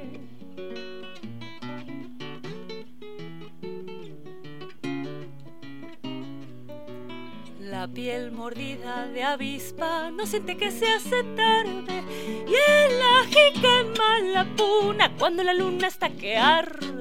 La 7.61 7.87
piel 7.87 8.33
mordida 8.33 9.07
de 9.09 9.23
avispa 9.23 10.11
no 10.11 10.25
siente 10.25 10.57
que 10.57 10.71
se 10.71 10.87
hace 10.89 11.23
tarde 11.37 12.03
y 12.49 12.55
el 12.55 13.03
ají 13.21 13.61
quema 13.61 14.21
la 14.21 14.47
puna 14.57 15.13
cuando 15.19 15.43
la 15.45 15.53
luna 15.53 15.89
está 15.89 16.09
que 16.09 16.39
arde. 16.39 16.94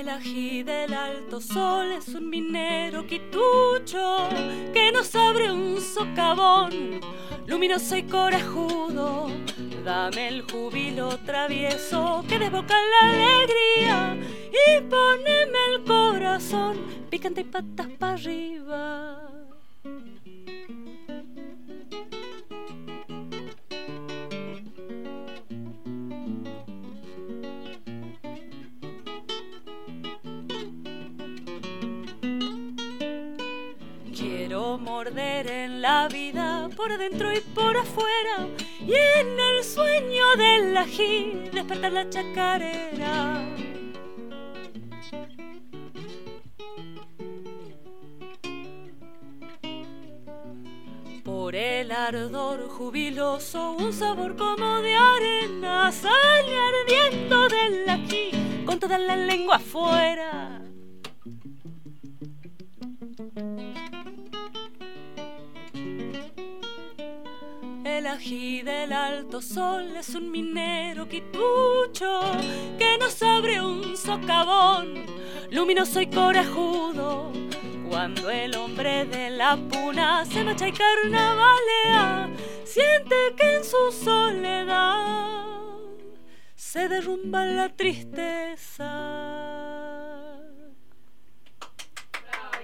El 0.00 0.08
ají 0.08 0.64
del 0.64 0.92
alto 0.92 1.40
sol 1.40 1.92
es 1.92 2.08
un 2.08 2.28
minero 2.28 3.06
quitucho 3.06 4.28
que 4.72 4.90
nos 4.92 5.14
abre 5.14 5.52
un 5.52 5.80
socavón 5.80 7.00
luminoso 7.46 7.96
y 7.96 8.02
corajudo. 8.02 9.28
Dame 9.84 10.28
el 10.28 10.42
júbilo 10.42 11.16
travieso 11.18 12.24
que 12.28 12.40
desboca 12.40 12.74
la 12.74 13.08
alegría 13.08 14.16
y 14.50 14.80
poneme 14.82 15.58
el 15.72 15.84
corazón 15.84 16.76
picante 17.08 17.42
y 17.42 17.44
patas 17.44 17.86
para 17.98 18.14
arriba. 18.14 19.43
Morder 35.04 35.50
en 35.50 35.82
la 35.82 36.08
vida 36.08 36.70
por 36.74 36.90
adentro 36.90 37.30
y 37.30 37.40
por 37.40 37.76
afuera 37.76 38.48
y 38.80 38.94
en 39.18 39.38
el 39.38 39.62
sueño 39.62 40.24
del 40.36 40.74
ají 40.76 41.50
despertar 41.52 41.92
la 41.92 42.08
chacarera. 42.08 43.44
Por 51.22 51.54
el 51.54 51.92
ardor 51.92 52.68
jubiloso, 52.68 53.72
un 53.72 53.92
sabor 53.92 54.36
como 54.36 54.80
de 54.80 54.96
arena 54.96 55.92
sale 55.92 56.56
ardiendo 56.56 57.48
del 57.48 57.88
ají 57.90 58.64
con 58.64 58.80
toda 58.80 58.96
la 58.96 59.16
lengua 59.16 59.56
afuera. 59.56 60.63
El 68.14 68.20
ají 68.20 68.62
del 68.62 68.92
alto 68.92 69.42
sol 69.42 69.96
es 69.96 70.10
un 70.10 70.30
minero 70.30 71.08
quitucho 71.08 72.20
que 72.78 72.96
nos 72.96 73.20
abre 73.20 73.60
un 73.60 73.96
socavón 73.96 75.04
luminoso 75.50 76.00
y 76.00 76.06
corajudo 76.06 77.32
Cuando 77.88 78.30
el 78.30 78.54
hombre 78.54 79.04
de 79.06 79.30
la 79.30 79.56
puna 79.56 80.24
se 80.26 80.44
marcha 80.44 80.68
y 80.68 80.72
carnavalea, 80.72 82.28
siente 82.64 83.16
que 83.36 83.56
en 83.56 83.64
su 83.64 83.90
soledad 84.04 85.72
se 86.54 86.88
derrumba 86.88 87.44
la 87.46 87.68
tristeza. 87.68 88.84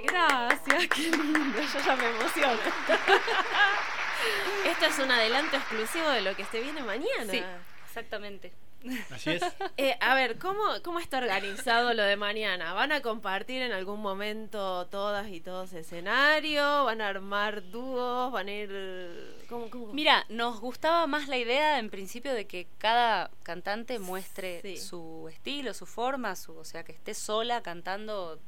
Gracias, 0.04 0.86
qué 0.94 1.10
lindo, 1.10 1.60
yo 1.60 1.80
ya 1.84 1.96
me 1.96 2.08
emociono. 2.08 2.60
Esto 4.66 4.86
es 4.86 4.98
un 4.98 5.10
adelanto 5.10 5.56
exclusivo 5.56 6.08
de 6.10 6.20
lo 6.22 6.34
que 6.36 6.44
se 6.46 6.60
viene 6.60 6.82
mañana. 6.82 7.30
Sí, 7.30 7.42
exactamente. 7.86 8.52
Así 9.10 9.30
es. 9.32 9.42
Eh, 9.76 9.96
a 10.00 10.14
ver, 10.14 10.38
¿cómo, 10.38 10.62
¿cómo 10.82 11.00
está 11.00 11.18
organizado 11.18 11.92
lo 11.94 12.02
de 12.02 12.16
mañana? 12.16 12.72
¿Van 12.74 12.92
a 12.92 13.00
compartir 13.02 13.62
en 13.62 13.72
algún 13.72 14.00
momento 14.00 14.86
todas 14.86 15.28
y 15.28 15.40
todos 15.40 15.72
escenario? 15.72 16.84
¿Van 16.84 17.00
a 17.00 17.08
armar 17.08 17.70
dúos? 17.70 18.30
¿Van 18.32 18.48
a 18.48 18.52
ir...? 18.52 19.36
¿Cómo, 19.48 19.68
cómo? 19.70 19.92
Mira, 19.92 20.24
nos 20.28 20.60
gustaba 20.60 21.06
más 21.06 21.28
la 21.28 21.36
idea 21.38 21.78
en 21.78 21.90
principio 21.90 22.32
de 22.34 22.46
que 22.46 22.68
cada 22.78 23.30
cantante 23.42 23.98
muestre 23.98 24.60
Sí. 24.62 24.76
su 24.78 25.28
estilo, 25.30 25.72
su 25.74 25.86
forma, 25.86 26.36
su, 26.36 26.56
o 26.56 26.64
sea, 26.64 26.82
que 26.84 26.92
esté 26.92 27.14
sola 27.14 27.62
cantando 27.62 28.38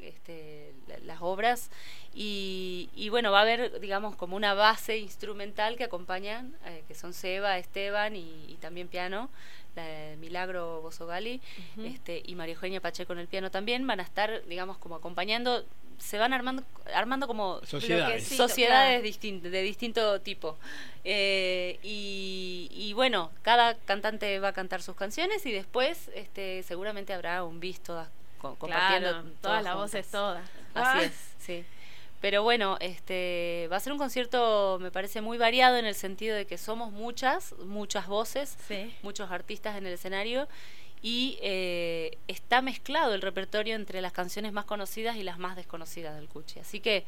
este, 0.00 0.72
la- 0.88 0.98
las 1.00 1.18
obras 1.20 1.70
y, 2.14 2.88
y 2.94 3.08
bueno, 3.08 3.30
va 3.32 3.38
a 3.40 3.42
haber, 3.42 3.80
digamos, 3.80 4.16
como 4.16 4.36
una 4.36 4.54
base 4.54 4.98
instrumental 4.98 5.76
que 5.76 5.84
acompañan, 5.84 6.54
eh, 6.66 6.82
que 6.88 6.94
son 6.94 7.12
Seba, 7.12 7.58
Esteban 7.58 8.16
y, 8.16 8.44
y 8.48 8.56
también 8.60 8.88
piano, 8.88 9.28
la 9.74 10.16
Milagro 10.18 10.80
Bosogali 10.80 11.40
Ujú. 11.76 11.86
este, 11.86 12.22
y 12.24 12.34
María 12.34 12.54
Eugenia 12.54 12.80
Pacheco 12.80 13.12
en 13.12 13.18
el 13.18 13.28
piano 13.28 13.50
también, 13.50 13.86
van 13.86 14.00
a 14.00 14.04
estar, 14.04 14.42
digamos, 14.46 14.78
como 14.78 14.94
acompañando, 14.96 15.64
se 15.98 16.18
van 16.18 16.32
armando, 16.32 16.62
armando 16.94 17.26
como 17.26 17.60
Sociedades. 17.64 18.26
Sociedades 18.28 19.02
claro. 19.02 19.50
de 19.50 19.62
distinto 19.62 20.20
tipo. 20.20 20.56
Eh, 21.04 21.78
y, 21.82 22.68
y 22.72 22.92
bueno, 22.94 23.30
cada 23.42 23.74
cantante 23.76 24.38
va 24.40 24.48
a 24.48 24.52
cantar 24.52 24.82
sus 24.82 24.94
canciones 24.96 25.44
y 25.46 25.52
después 25.52 26.10
este, 26.14 26.62
seguramente 26.62 27.12
habrá 27.14 27.44
un 27.44 27.60
bis 27.60 27.80
todas 27.80 28.08
co- 28.50 28.56
compartiendo. 28.58 29.08
Claro, 29.10 29.22
todas 29.22 29.40
todas 29.42 29.62
las 29.64 29.72
juntas. 29.74 29.92
voces, 29.92 30.10
todas. 30.10 30.50
Así 30.74 30.98
Ah. 30.98 31.02
es, 31.04 31.12
sí. 31.38 31.64
Pero 32.20 32.42
bueno, 32.42 32.76
este 32.80 33.68
va 33.70 33.76
a 33.76 33.80
ser 33.80 33.92
un 33.92 33.98
concierto, 33.98 34.78
me 34.80 34.90
parece 34.90 35.20
muy 35.20 35.36
variado 35.38 35.76
en 35.76 35.84
el 35.84 35.94
sentido 35.94 36.34
de 36.34 36.46
que 36.46 36.56
somos 36.58 36.90
muchas, 36.92 37.52
muchas 37.58 38.06
voces, 38.06 38.56
Sí. 38.66 38.94
muchos 39.02 39.30
artistas 39.30 39.76
en 39.76 39.86
el 39.86 39.92
escenario 39.92 40.48
y 41.02 41.38
eh, 41.42 42.16
está 42.26 42.62
mezclado 42.62 43.14
el 43.14 43.20
repertorio 43.20 43.74
entre 43.76 44.00
las 44.00 44.12
canciones 44.12 44.52
más 44.52 44.64
conocidas 44.64 45.16
y 45.16 45.22
las 45.22 45.38
más 45.38 45.56
desconocidas 45.56 46.16
del 46.16 46.26
Cuchi. 46.28 46.58
Así 46.58 46.80
que 46.80 47.04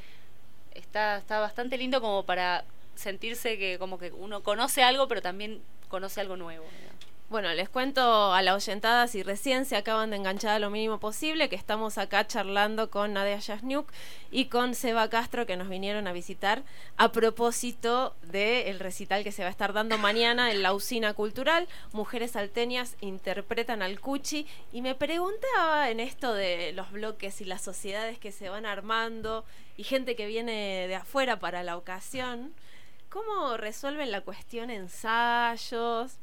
está, 0.75 1.17
está 1.17 1.41
bastante 1.41 1.79
lindo 1.79 2.01
como 2.03 2.25
para 2.25 2.65
sentirse 2.95 3.57
que 3.59 3.79
como 3.79 3.99
que 3.99 4.13
uno 4.13 4.43
conoce 4.43 4.83
algo, 4.83 5.09
pero 5.09 5.23
también 5.23 5.63
conoce 5.89 6.21
algo 6.21 6.37
nuevo. 6.37 6.65
digamos. 6.65 7.08
Bueno, 7.31 7.53
les 7.53 7.69
cuento 7.69 8.33
a 8.33 8.41
la 8.41 8.55
oyentada 8.55 9.07
si 9.07 9.23
recién 9.23 9.67
se 9.67 9.77
acaban 9.77 10.09
de 10.09 10.17
enganchar 10.17 10.53
a 10.53 10.59
lo 10.59 10.71
mínimo 10.71 10.99
posible, 10.99 11.51
que 11.51 11.57
estamos 11.57 11.99
acá 11.99 12.27
charlando 12.27 12.89
con 12.89 13.13
Nadia 13.13 13.37
Yasniuk 13.39 13.87
y 14.31 14.47
con 14.47 14.75
Seba 14.75 15.11
Castro 15.11 15.45
que 15.45 15.59
nos 15.59 15.69
vinieron 15.69 16.07
a 16.07 16.15
visitar 16.15 16.63
a 16.97 17.13
propósito 17.13 18.17
del 18.23 18.79
recital 18.81 19.25
que 19.25 19.33
se 19.33 19.43
va 19.43 19.49
a 19.49 19.51
estar 19.51 19.75
dando 19.75 19.99
mañana 19.99 20.53
en 20.53 20.63
la 20.63 20.73
usina 20.73 21.13
cultural. 21.13 21.69
Mujeres 21.93 22.31
salteñas 22.31 22.97
interpretan 23.03 23.83
al 23.83 24.01
Cuchi 24.01 24.47
y 24.73 24.81
me 24.81 24.95
preguntaba 24.95 25.91
en 25.91 26.01
esto 26.01 26.33
de 26.33 26.73
los 26.73 26.91
bloques 26.93 27.43
y 27.43 27.45
las 27.45 27.61
sociedades 27.61 28.19
que 28.19 28.33
se 28.33 28.49
van 28.49 28.65
armando 28.65 29.45
y 29.77 29.85
gente 29.85 30.17
que 30.17 30.27
viene 30.27 30.89
de 30.89 30.95
afuera 30.95 31.39
para 31.39 31.63
la 31.63 31.77
ocasión. 31.77 32.55
¿Cómo 33.11 33.59
resuelven 33.59 34.13
la 34.13 34.23
cuestión 34.23 34.71
ensayos? 34.71 36.17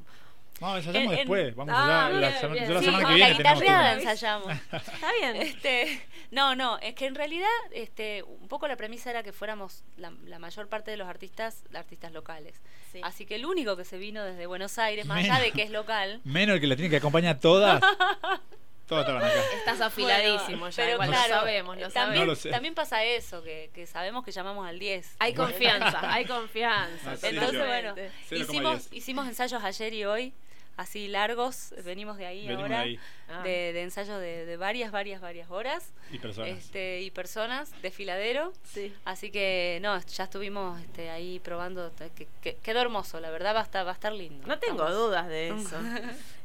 No, 0.61 0.77
ensayamos 0.77 1.05
En- 1.07 1.11
en- 1.11 1.17
después. 1.17 1.55
Vamos 1.55 1.75
Ah, 1.77 2.05
allá. 2.07 2.09
La, 2.19 2.27
bien, 2.29 2.39
sema- 2.39 2.53
bien. 2.53 2.67
yo 2.67 2.73
la 2.73 2.79
Sí, 2.79 2.85
semana 2.85 3.03
con 3.03 3.13
que 3.13 3.19
la 3.19 3.25
viene 3.27 3.37
guitarreada 3.37 3.93
ensayamos. 3.93 4.53
¿Está 4.71 5.11
bien? 5.19 5.35
Este, 5.35 6.01
no, 6.31 6.55
no, 6.55 6.77
es 6.79 6.95
que 6.95 7.05
en 7.07 7.15
realidad 7.15 7.49
este, 7.71 8.23
un 8.23 8.47
poco 8.47 8.67
la 8.69 8.77
premisa 8.77 9.09
era 9.09 9.21
que 9.21 9.33
fuéramos 9.33 9.83
la, 9.97 10.13
la 10.25 10.39
mayor 10.39 10.69
parte 10.69 10.91
de 10.91 10.97
los 10.97 11.07
artistas, 11.09 11.63
artistas 11.73 12.13
locales. 12.13 12.61
Sí. 12.93 13.01
Así 13.03 13.25
que 13.25 13.35
el 13.35 13.45
único 13.45 13.75
que 13.75 13.83
se 13.83 13.97
vino 13.97 14.23
desde 14.23 14.45
Buenos 14.47 14.77
Aires, 14.77 15.05
más 15.05 15.17
Menos. 15.21 15.35
allá 15.35 15.43
de 15.45 15.51
que 15.51 15.63
es 15.63 15.71
local. 15.71 16.21
Menos 16.23 16.55
el 16.55 16.61
que 16.61 16.67
la 16.67 16.75
tiene 16.77 16.89
que 16.89 16.97
acompañar 16.97 17.37
todas. 17.39 17.81
todas 18.87 19.01
estaban 19.05 19.23
acá. 19.23 19.41
Estás 19.57 19.81
afiladísimo 19.81 20.59
Bueno, 20.59 20.69
ya, 20.69 20.75
pero 20.83 20.91
igual 20.93 21.09
claro, 21.09 21.27
lo 21.33 21.39
sabemos, 21.41 21.75
lo 21.77 21.81
también, 21.89 21.91
sabemos. 21.91 22.19
No 22.19 22.25
lo 22.27 22.35
sé. 22.35 22.49
también 22.51 22.75
pasa 22.75 23.03
eso, 23.03 23.43
que, 23.43 23.71
que 23.73 23.87
sabemos 23.87 24.23
que 24.23 24.31
llamamos 24.31 24.65
al 24.67 24.79
10. 24.79 25.15
Hay 25.19 25.33
confianza, 25.33 26.13
hay 26.13 26.23
confianza. 26.25 27.11
Ah, 27.11 27.17
Entonces, 27.23 27.51
yo- 27.51 27.65
bueno, 27.65 27.95
0,10. 27.95 28.41
hicimos, 28.41 28.87
hicimos 28.93 29.27
ensayos 29.27 29.61
ayer 29.63 29.93
y 29.93 30.05
hoy, 30.05 30.33
así 30.77 31.07
largos, 31.07 31.73
venimos 31.83 32.17
de 32.17 32.25
ahí 32.25 32.41
Venimos 32.47 32.63
ahora, 32.63 32.77
de 32.79 32.83
ahí. 32.83 32.99
Ah. 33.29 33.41
de, 33.43 33.73
de 33.73 33.81
ensayos 33.81 34.19
de, 34.19 34.45
de 34.45 34.57
varias, 34.57 34.91
varias, 34.91 35.21
varias 35.21 35.49
horas. 35.49 35.91
Y 36.11 36.19
personas. 36.19 36.49
Este, 36.51 37.01
y 37.01 37.11
personas, 37.11 37.71
desfiladero. 37.81 38.53
Sí. 38.63 38.93
Así 39.05 39.31
que 39.31 39.79
no, 39.81 39.99
ya 39.99 40.25
estuvimos 40.25 40.79
este, 40.81 41.09
ahí 41.09 41.39
probando, 41.39 41.91
te- 41.91 42.09
que, 42.11 42.27
que- 42.41 42.55
quedó 42.57 42.81
hermoso, 42.81 43.19
la 43.19 43.29
verdad 43.31 43.55
va 43.55 43.61
a 43.61 43.63
estar, 43.63 43.85
va 43.85 43.91
a 43.91 43.93
estar 43.93 44.11
lindo. 44.13 44.45
No 44.47 44.59
tengo 44.59 44.89
dudas 44.91 45.27
de 45.27 45.47
eso. 45.57 45.77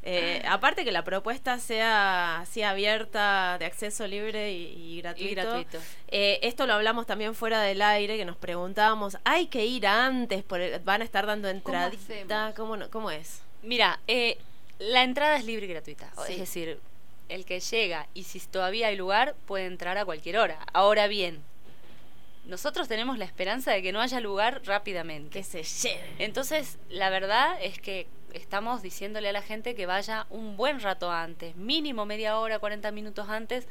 Eh, 0.03 0.43
aparte 0.49 0.83
que 0.85 0.93
la 0.93 1.05
propuesta 1.05 1.59
sea 1.59 2.41
así 2.41 2.63
abierta, 2.63 3.57
de 3.59 3.67
acceso 3.67 4.07
libre 4.07 4.53
y, 4.53 4.95
y 4.97 5.01
gratuito. 5.03 5.31
Y 5.31 5.35
gratuito. 5.35 5.79
Eh, 6.09 6.39
esto 6.43 6.67
lo 6.67 6.73
hablamos 6.73 7.07
también 7.07 7.35
fuera 7.35 7.61
del 7.61 7.83
aire, 7.83 8.17
que 8.17 8.25
nos 8.25 8.37
preguntábamos, 8.37 9.19
¿hay 9.25 9.49
que 9.49 9.67
ir 9.67 9.87
antes? 9.87 10.43
Por 10.43 10.61
el- 10.63 10.79
¿Van 10.81 11.03
a 11.03 11.05
estar 11.05 11.27
dando 11.27 11.49
entradita? 11.49 12.55
¿Cómo, 12.57 12.77
no- 12.79 12.89
¿Cómo 12.91 13.11
es? 13.11 13.43
Mira, 13.63 14.01
eh, 14.07 14.39
la 14.79 15.03
entrada 15.03 15.37
es 15.37 15.45
libre 15.45 15.67
y 15.67 15.69
gratuita. 15.69 16.11
Sí. 16.27 16.33
Es 16.33 16.39
decir, 16.39 16.81
el 17.29 17.45
que 17.45 17.61
llega 17.61 18.07
y 18.15 18.25
si 18.25 18.41
todavía 18.41 18.89
hay 18.89 18.97
lugar 18.97 19.35
puede 19.47 19.67
entrar 19.67 19.99
a 19.99 20.05
cualquier 20.05 20.39
hora. 20.39 20.59
Ahora 20.73 21.07
bien, 21.07 21.43
nosotros 22.47 22.89
tenemos 22.89 23.19
la 23.19 23.25
esperanza 23.25 23.73
de 23.73 23.83
que 23.83 23.93
no 23.93 24.01
haya 24.01 24.21
lugar 24.21 24.63
rápidamente. 24.65 25.31
Que 25.31 25.45
se 25.45 25.63
lleve. 25.63 26.15
Entonces, 26.19 26.79
la 26.89 27.11
verdad 27.11 27.57
es 27.63 27.79
que 27.79 28.07
estamos 28.33 28.83
diciéndole 28.83 29.29
a 29.29 29.33
la 29.33 29.43
gente 29.43 29.75
que 29.75 29.87
vaya 29.87 30.27
un 30.31 30.57
buen 30.57 30.81
rato 30.81 31.11
antes, 31.11 31.57
mínimo 31.57 32.07
media 32.07 32.39
hora, 32.39 32.59
40 32.59 32.91
minutos 32.93 33.29
antes, 33.29 33.67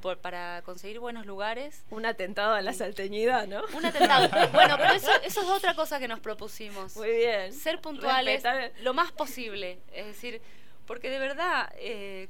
por- 0.00 0.18
para 0.18 0.62
conseguir 0.62 0.98
buenos 1.00 1.26
lugares. 1.26 1.84
Un 1.90 2.06
atentado 2.06 2.54
a 2.54 2.62
la 2.62 2.72
salteñidad, 2.72 3.46
¿no? 3.46 3.62
Un 3.74 3.84
atentado. 3.84 4.28
bueno, 4.52 4.76
pero 4.76 4.92
eso, 4.94 5.10
eso 5.24 5.40
es 5.42 5.48
otra 5.48 5.74
cosa 5.74 5.98
que 5.98 6.08
nos 6.08 6.20
propusimos. 6.20 6.96
Muy 6.96 7.10
bien. 7.10 7.52
Ser 7.52 7.80
puntuales 7.80 8.42
Respetar- 8.42 8.72
lo 8.82 8.94
más 8.94 9.12
posible. 9.12 9.78
Es 9.92 10.06
decir, 10.06 10.40
porque 10.86 11.10
de 11.10 11.18
verdad 11.18 11.72
eh, 11.78 12.28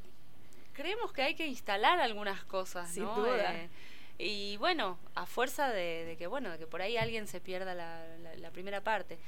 creemos 0.72 1.12
que 1.12 1.22
hay 1.22 1.35
que 1.35 1.46
instalar 1.46 2.00
algunas 2.00 2.44
cosas, 2.44 2.90
Sin 2.90 3.05
¿no? 3.05 3.14
duda. 3.16 3.55
Eh, 3.55 3.68
y 4.18 4.57
bueno, 4.57 4.98
a 5.14 5.26
fuerza 5.26 5.68
de, 5.70 6.05
de 6.07 6.16
que 6.16 6.26
bueno, 6.26 6.50
de 6.50 6.59
que 6.59 6.66
por 6.66 6.81
ahí 6.81 6.96
alguien 6.96 7.26
se 7.26 7.40
pierda 7.40 7.74
la, 7.74 8.02
la- 8.22 8.35
la 8.37 8.50
primera 8.50 8.81
parte. 8.81 9.18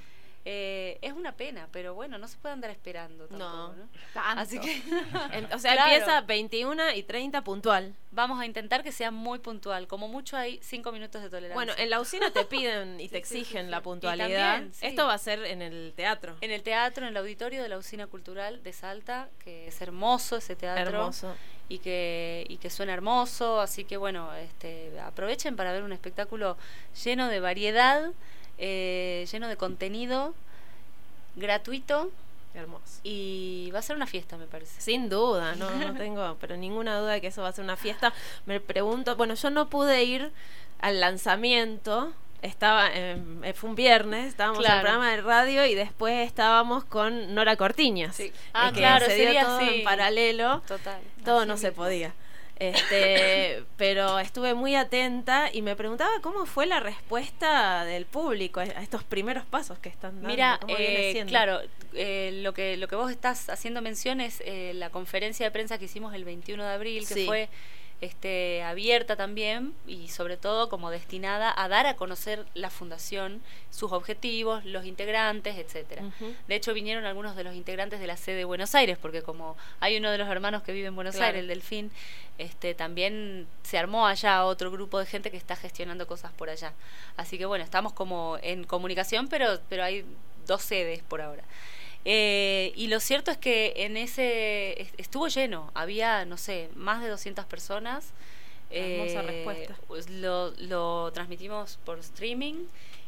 Eh, 0.50 0.98
es 1.02 1.12
una 1.12 1.32
pena, 1.32 1.68
pero 1.72 1.92
bueno, 1.92 2.16
no 2.16 2.26
se 2.26 2.38
puede 2.38 2.54
andar 2.54 2.70
esperando 2.70 3.26
tampoco, 3.28 3.50
No. 3.50 3.72
¿no? 3.74 3.88
Tanto. 4.14 4.40
Así 4.40 4.58
que 4.58 4.80
o 5.54 5.58
sea, 5.58 5.74
Claro. 5.74 5.92
empieza 5.92 6.20
21 6.22 6.92
y 6.92 7.02
30 7.02 7.44
puntual. 7.44 7.94
vamos 8.12 8.40
a 8.40 8.46
intentar 8.46 8.82
que 8.82 8.90
sea 8.90 9.10
muy 9.10 9.40
puntual. 9.40 9.86
Como 9.86 10.08
mucho 10.08 10.38
hay 10.38 10.58
cinco 10.62 10.90
minutos 10.90 11.20
de 11.22 11.28
tolerancia. 11.28 11.54
Bueno, 11.54 11.74
en 11.76 11.90
la 11.90 12.00
usina 12.00 12.30
te 12.30 12.44
piden 12.46 12.98
y 12.98 13.08
te 13.10 13.16
Sí, 13.16 13.38
exigen 13.40 13.66
sí, 13.66 13.70
la 13.70 13.76
sí. 13.78 13.82
Puntualidad. 13.84 14.52
también. 14.54 14.72
Esto 14.80 15.06
va 15.06 15.12
a 15.12 15.18
ser 15.18 15.44
en 15.44 15.60
el 15.60 15.92
teatro. 15.94 16.36
En 16.40 16.50
el 16.50 16.62
teatro, 16.62 17.04
en 17.04 17.10
el 17.10 17.16
auditorio 17.18 17.62
de 17.62 17.68
la 17.68 17.76
Usina 17.76 18.06
Cultural 18.06 18.62
de 18.62 18.72
Salta, 18.72 19.28
que 19.44 19.66
es 19.68 19.78
hermoso 19.82 20.38
ese 20.38 20.56
teatro. 20.56 20.82
Hermoso. 20.98 21.36
y 21.68 21.80
que, 21.80 22.46
y 22.48 22.56
que 22.56 22.70
suena 22.70 22.94
hermoso, 22.94 23.60
así 23.60 23.84
que 23.84 23.98
bueno, 23.98 24.32
este, 24.36 24.98
aprovechen 25.00 25.56
para 25.56 25.72
ver 25.72 25.82
un 25.82 25.92
espectáculo 25.92 26.56
lleno 27.04 27.28
de 27.28 27.40
variedad, 27.40 28.12
eh, 28.58 29.26
lleno 29.30 29.48
de 29.48 29.56
contenido, 29.56 30.34
gratuito 31.36 32.10
Hermoso. 32.54 33.00
y 33.04 33.70
va 33.72 33.78
a 33.78 33.82
ser 33.82 33.96
una 33.96 34.06
fiesta, 34.06 34.36
me 34.36 34.46
parece. 34.46 34.80
Sin 34.80 35.08
duda, 35.08 35.54
no, 35.54 35.70
no 35.70 35.94
tengo 35.98 36.36
pero 36.40 36.56
ninguna 36.56 36.98
duda 36.98 37.12
de 37.12 37.20
que 37.20 37.28
eso 37.28 37.42
va 37.42 37.48
a 37.48 37.52
ser 37.52 37.64
una 37.64 37.76
fiesta. 37.76 38.12
Me 38.46 38.60
pregunto, 38.60 39.16
bueno, 39.16 39.34
yo 39.34 39.50
no 39.50 39.68
pude 39.68 40.02
ir 40.04 40.32
al 40.80 41.00
lanzamiento. 41.00 42.12
Estaba, 42.40 42.92
em, 42.92 43.42
eh, 43.42 43.52
fue 43.52 43.70
un 43.70 43.74
viernes, 43.74 44.26
estábamos 44.26 44.64
en 44.64 44.70
el 44.70 44.80
programa 44.80 45.10
de 45.10 45.20
radio 45.22 45.66
y 45.66 45.74
después 45.74 46.24
estábamos 46.24 46.84
con 46.84 47.34
Nora 47.34 47.56
Cortiñas. 47.56 48.14
Sí. 48.14 48.32
Ah, 48.52 48.70
claro, 48.72 49.06
se 49.06 49.14
dio 49.14 49.40
todo 49.40 49.58
sí. 49.58 49.68
en 49.68 49.84
paralelo. 49.84 50.62
Total. 50.68 51.00
Todo 51.24 51.46
no 51.46 51.56
se 51.56 51.72
podía. 51.72 52.12
Este, 52.58 53.62
pero 53.76 54.18
estuve 54.18 54.54
muy 54.54 54.74
atenta 54.74 55.48
y 55.52 55.62
me 55.62 55.76
preguntaba 55.76 56.10
cómo 56.20 56.46
fue 56.46 56.66
la 56.66 56.80
respuesta 56.80 57.84
del 57.84 58.04
público 58.06 58.60
a 58.60 58.64
estos 58.64 59.04
primeros 59.04 59.44
pasos 59.44 59.78
que 59.78 59.88
están 59.88 60.14
dando. 60.16 60.28
Mira, 60.28 60.60
eh, 60.68 61.24
claro, 61.28 61.60
eh, 61.94 62.40
lo 62.42 62.52
que 62.54 62.76
lo 62.76 62.88
que 62.88 62.96
vos 62.96 63.10
estás 63.10 63.48
haciendo 63.48 63.80
mención 63.82 64.20
es 64.20 64.42
eh, 64.44 64.72
la 64.74 64.90
conferencia 64.90 65.46
de 65.46 65.50
prensa 65.50 65.78
que 65.78 65.84
hicimos 65.86 66.14
el 66.14 66.24
21 66.24 66.64
de 66.64 66.70
abril, 66.72 67.06
que 67.06 67.14
Sí. 67.14 67.26
fue 67.26 67.48
esté 68.00 68.62
abierta 68.62 69.16
también 69.16 69.74
y 69.86 70.08
sobre 70.08 70.36
todo 70.36 70.68
como 70.68 70.90
destinada 70.90 71.52
a 71.56 71.68
dar 71.68 71.86
a 71.86 71.96
conocer 71.96 72.46
la 72.54 72.70
fundación, 72.70 73.42
sus 73.70 73.90
objetivos, 73.92 74.64
los 74.64 74.84
integrantes, 74.86 75.56
etcétera. 75.56 76.04
De 76.46 76.54
hecho, 76.54 76.74
vinieron 76.74 77.04
algunos 77.04 77.34
de 77.34 77.44
los 77.44 77.54
integrantes 77.54 77.98
de 77.98 78.06
la 78.06 78.16
sede 78.16 78.36
de 78.36 78.44
Buenos 78.44 78.74
Aires, 78.74 78.98
porque 79.00 79.22
como 79.22 79.56
hay 79.80 79.96
uno 79.96 80.10
de 80.12 80.18
los 80.18 80.28
hermanos 80.28 80.62
que 80.62 80.72
vive 80.72 80.86
en 80.88 80.94
Buenos 80.94 81.16
Claro. 81.16 81.26
Aires, 81.28 81.40
el 81.42 81.48
Delfín, 81.48 81.90
este, 82.38 82.74
también 82.74 83.48
se 83.64 83.78
armó 83.78 84.06
allá 84.06 84.44
otro 84.44 84.70
grupo 84.70 85.00
de 85.00 85.06
gente 85.06 85.30
que 85.32 85.36
está 85.36 85.56
gestionando 85.56 86.06
cosas 86.06 86.30
por 86.32 86.50
allá. 86.50 86.72
Así 87.16 87.36
que 87.36 87.46
bueno, 87.46 87.64
estamos 87.64 87.92
como 87.92 88.38
en 88.42 88.62
comunicación, 88.62 89.26
pero, 89.26 89.58
pero 89.68 89.82
hay 89.82 90.04
dos 90.46 90.62
sedes 90.62 91.02
por 91.02 91.20
ahora. 91.20 91.42
Eh, 92.04 92.72
y 92.76 92.86
lo 92.86 93.00
cierto 93.00 93.30
es 93.30 93.36
que 93.38 93.72
en 93.76 93.96
ese 93.96 94.80
est- 94.80 94.94
estuvo 94.98 95.28
lleno, 95.28 95.70
había, 95.74 96.24
no 96.24 96.36
sé, 96.36 96.70
más 96.74 97.02
de 97.02 97.08
200 97.08 97.44
personas. 97.44 98.12
Hermosa 98.70 99.20
Eh, 99.20 99.26
respuesta. 99.26 99.76
pues 99.86 100.10
lo, 100.10 100.50
lo 100.58 101.10
transmitimos 101.12 101.78
por 101.84 101.98
streaming 102.00 102.66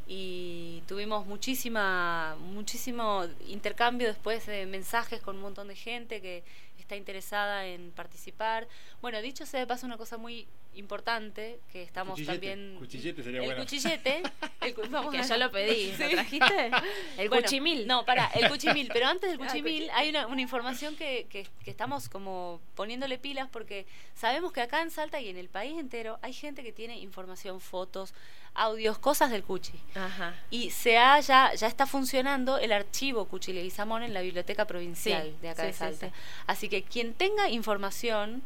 y 0.08 0.82
tuvimos 0.88 1.26
muchísima 1.26 2.34
muchísimo 2.40 3.26
intercambio 3.46 4.08
después 4.08 4.46
de 4.46 4.66
mensajes 4.66 5.20
con 5.20 5.36
un 5.36 5.42
montón 5.42 5.68
de 5.68 5.76
gente 5.76 6.20
que 6.22 6.42
está 6.78 6.96
interesada 6.96 7.66
en 7.66 7.90
participar. 7.92 8.66
Bueno, 9.02 9.20
dicho 9.22 9.44
sea 9.46 9.60
de 9.60 9.66
paso 9.66 9.86
una 9.86 9.98
cosa 9.98 10.16
muy 10.16 10.46
importante 10.74 11.60
que 11.72 11.82
estamos 11.82 12.12
Cuchillete. 12.14 12.32
también 12.48 12.76
Cuchillete 12.78 13.22
sería 13.22 13.40
el 13.40 13.46
bueno. 13.46 13.62
cuchillete 13.62 14.22
el 14.62 14.74
cu- 14.74 14.82
vamos 14.88 15.10
Que 15.12 15.18
a- 15.18 15.22
yo 15.26 15.36
lo 15.36 15.50
pedí. 15.50 15.92
¿Lo 15.92 15.96
Sí. 16.08 16.12
trajiste? 16.14 16.70
El 17.18 17.28
Bueno, 17.28 17.42
cuchimil. 17.44 17.86
No, 17.86 18.04
para, 18.04 18.26
el 18.28 18.48
cuchimil. 18.48 18.88
Pero 18.92 19.06
antes 19.08 19.30
del 19.30 19.40
Ah, 19.42 19.46
cuchimil 19.46 19.90
hay 19.92 20.08
una, 20.10 20.26
una 20.26 20.40
información 20.40 20.96
que, 20.96 21.26
que- 21.28 21.46
que 21.64 21.70
estamos 21.70 22.08
como 22.08 22.60
poniéndole 22.74 23.18
pilas 23.18 23.48
porque 23.50 23.86
sabemos 24.14 24.52
que 24.52 24.60
acá 24.62 24.80
en 24.82 24.90
Salta 24.90 25.20
y 25.20 25.28
en 25.28 25.36
el 25.36 25.48
país 25.48 25.78
entero 25.78 26.18
hay 26.22 26.32
gente 26.32 26.62
que 26.62 26.72
tiene 26.72 26.98
información, 26.98 27.60
fotos, 27.60 28.14
audios, 28.54 28.98
cosas 28.98 29.30
del 29.30 29.42
cuchi. 29.44 29.74
Ajá. 29.94 30.34
Y 30.50 30.70
se 30.70 30.98
ha 30.98 31.20
ya, 31.20 31.52
ya 31.54 31.66
está 31.66 31.86
funcionando 31.86 32.58
el 32.58 32.72
archivo 32.72 33.26
Cuchi 33.26 33.52
Leguizamón 33.52 34.02
en 34.02 34.12
la 34.14 34.20
Biblioteca 34.22 34.66
Provincial 34.66 35.22
Sí, 35.24 35.36
de 35.42 35.48
acá 35.50 35.62
sí, 35.62 35.66
de 35.68 35.72
Salta. 35.74 36.06
sí. 36.08 36.12
Así 36.46 36.68
que 36.68 36.82
quien 36.82 37.14
tenga 37.14 37.48
información, 37.48 38.42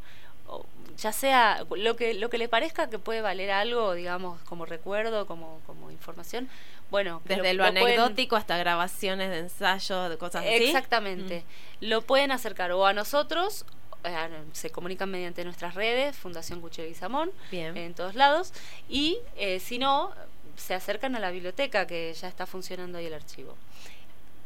ya 0.97 1.13
sea 1.13 1.67
lo 1.77 1.97
que, 1.97 2.15
lo 2.15 2.31
que 2.31 2.39
le 2.39 2.49
parezca 2.49 2.89
que 2.89 2.99
puede 2.99 3.21
valer 3.21 3.51
algo, 3.51 3.95
digamos, 3.95 4.41
como 4.43 4.65
recuerdo, 4.67 5.27
como, 5.27 5.61
como 5.67 5.91
información, 5.91 6.49
bueno, 6.91 7.23
Desde 7.25 7.55
lo, 7.55 7.65
anecdótico 7.65 8.37
hasta 8.37 8.57
grabaciones 8.57 9.31
de 9.31 9.39
ensayos, 9.39 10.11
de 10.11 10.17
cosas 10.17 10.45
así. 10.45 10.65
Exactamente. 10.67 11.45
Lo 11.81 12.03
pueden 12.03 12.31
acercar 12.31 12.71
o 12.73 12.87
a 12.87 12.93
nosotros, 12.93 13.65
eh, 14.05 14.29
se 14.53 14.71
comunican 14.71 15.11
mediante 15.11 15.45
nuestras 15.45 15.75
redes, 15.75 16.17
Fundación 16.17 16.61
Cuchillo 16.61 16.87
y 16.87 16.95
Samón, 16.95 17.33
Bien. 17.51 17.77
en 17.77 17.95
todos 17.95 18.15
lados, 18.15 18.53
y 18.89 19.19
eh, 19.37 19.61
si 19.61 19.79
no, 19.79 20.13
se 20.57 20.75
acercan 20.75 21.17
a 21.17 21.21
la 21.21 21.31
biblioteca 21.31 21.87
que 21.87 22.13
ya 22.15 22.29
está 22.29 22.47
funcionando 22.47 22.99
ahí 22.99 23.07
el 23.07 23.15
archivo. 23.15 23.57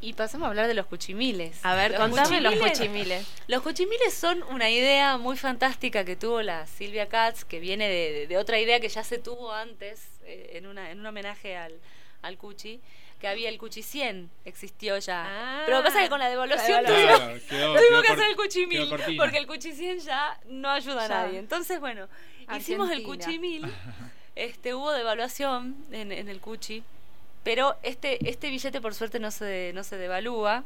Y 0.00 0.12
pasamos 0.12 0.46
a 0.46 0.50
hablar 0.50 0.68
de 0.68 0.74
los 0.74 0.86
cuchimiles. 0.86 1.58
A 1.64 1.74
ver, 1.74 1.90
Los 1.90 2.00
contame 2.00 2.40
los 2.40 2.54
cuchimiles- 2.54 2.70
cuchimiles. 2.78 3.26
Los 3.48 3.62
cuchimiles 3.62 4.14
son 4.14 4.42
una 4.44 4.70
idea 4.70 5.16
muy 5.18 5.36
fantástica 5.36 6.04
que 6.04 6.14
tuvo 6.14 6.40
la 6.42 6.66
Silvia 6.68 7.08
Katz, 7.08 7.44
que 7.44 7.58
viene 7.58 7.88
de, 7.88 8.26
de- 8.28 8.36
otra 8.38 8.60
idea 8.60 8.78
que 8.78 8.88
ya 8.88 9.02
se 9.02 9.18
tuvo 9.18 9.52
antes, 9.52 10.06
eh, 10.24 10.52
en, 10.54 10.66
una, 10.68 10.90
en 10.92 11.00
un 11.00 11.06
homenaje 11.06 11.56
al, 11.56 11.72
al 12.22 12.36
cuchi, 12.38 12.80
que 13.20 13.26
había 13.26 13.48
el 13.48 13.58
cuchi 13.58 13.82
100, 13.82 14.30
existió 14.44 14.96
ya. 14.98 15.24
Ah. 15.26 15.62
Pero 15.66 15.78
lo 15.78 15.82
que 15.82 15.88
pasa 15.88 15.98
es 15.98 16.04
que 16.04 16.10
con 16.10 16.20
la 16.20 16.28
devaluación 16.30 16.84
La 16.84 16.88
tuvimos, 16.88 17.18
Claro, 17.18 17.40
quedó- 17.48 17.74
tuvimos 17.80 18.02
que 18.04 18.12
hacer 18.12 18.24
el 18.30 18.36
cuchi 18.36 18.68
quedó 18.68 18.80
1000, 18.82 18.88
cortina. 18.90 19.22
porque 19.24 19.38
el 19.38 19.46
cuchi 19.48 19.72
100 19.72 19.98
ya 19.98 20.38
no 20.46 20.70
ayuda 20.70 21.04
a 21.06 21.08
Ya. 21.08 21.14
nadie. 21.24 21.38
Entonces, 21.40 21.80
bueno, 21.80 22.06
hicimos 22.56 22.88
el 22.92 22.98
Argentina. 22.98 23.24
cuchi 23.26 23.38
1000, 23.40 23.64
este, 24.36 24.74
hubo 24.74 24.92
devaluación 24.92 25.74
en, 25.90 26.12
en 26.12 26.28
el 26.28 26.40
cuchi, 26.40 26.84
pero 27.44 27.76
este, 27.82 28.28
este 28.28 28.50
billete 28.50 28.80
por 28.80 28.94
suerte 28.94 29.18
no 29.18 29.30
se, 29.30 29.72
no 29.74 29.84
se 29.84 29.96
devalúa. 29.96 30.64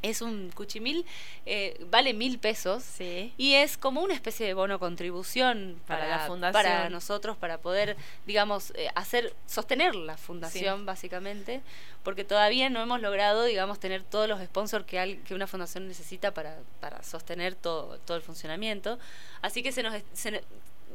Es 0.00 0.20
un 0.20 0.50
cuchimil, 0.50 1.06
eh, 1.46 1.76
vale 1.90 2.12
mil 2.12 2.40
pesos. 2.40 2.82
Sí. 2.82 3.32
Y 3.36 3.54
es 3.54 3.76
como 3.78 4.00
una 4.00 4.14
especie 4.14 4.44
de 4.44 4.52
bono 4.52 4.80
contribución 4.80 5.80
Para 5.86 6.00
para, 6.02 6.16
la 6.18 6.26
fundación. 6.26 6.52
para 6.64 6.90
nosotros, 6.90 7.36
para 7.36 7.58
poder, 7.58 7.96
digamos, 8.26 8.72
eh, 8.74 8.88
hacer, 8.96 9.32
sostener 9.46 9.94
la 9.94 10.16
fundación, 10.16 10.86
básicamente, 10.86 11.60
porque 12.02 12.24
todavía 12.24 12.68
no 12.68 12.82
hemos 12.82 13.00
logrado, 13.00 13.44
digamos, 13.44 13.78
tener 13.78 14.02
todos 14.02 14.28
los 14.28 14.42
sponsors 14.42 14.84
que, 14.86 14.98
al- 14.98 15.18
que 15.22 15.36
una 15.36 15.46
fundación 15.46 15.86
necesita 15.86 16.32
para, 16.34 16.58
para 16.80 17.00
sostener 17.04 17.54
todo, 17.54 17.98
todo 18.00 18.16
el 18.16 18.24
funcionamiento. 18.24 18.98
Así 19.40 19.62
que 19.62 19.70
se 19.70 19.84
nos, 19.84 19.94
se 20.14 20.42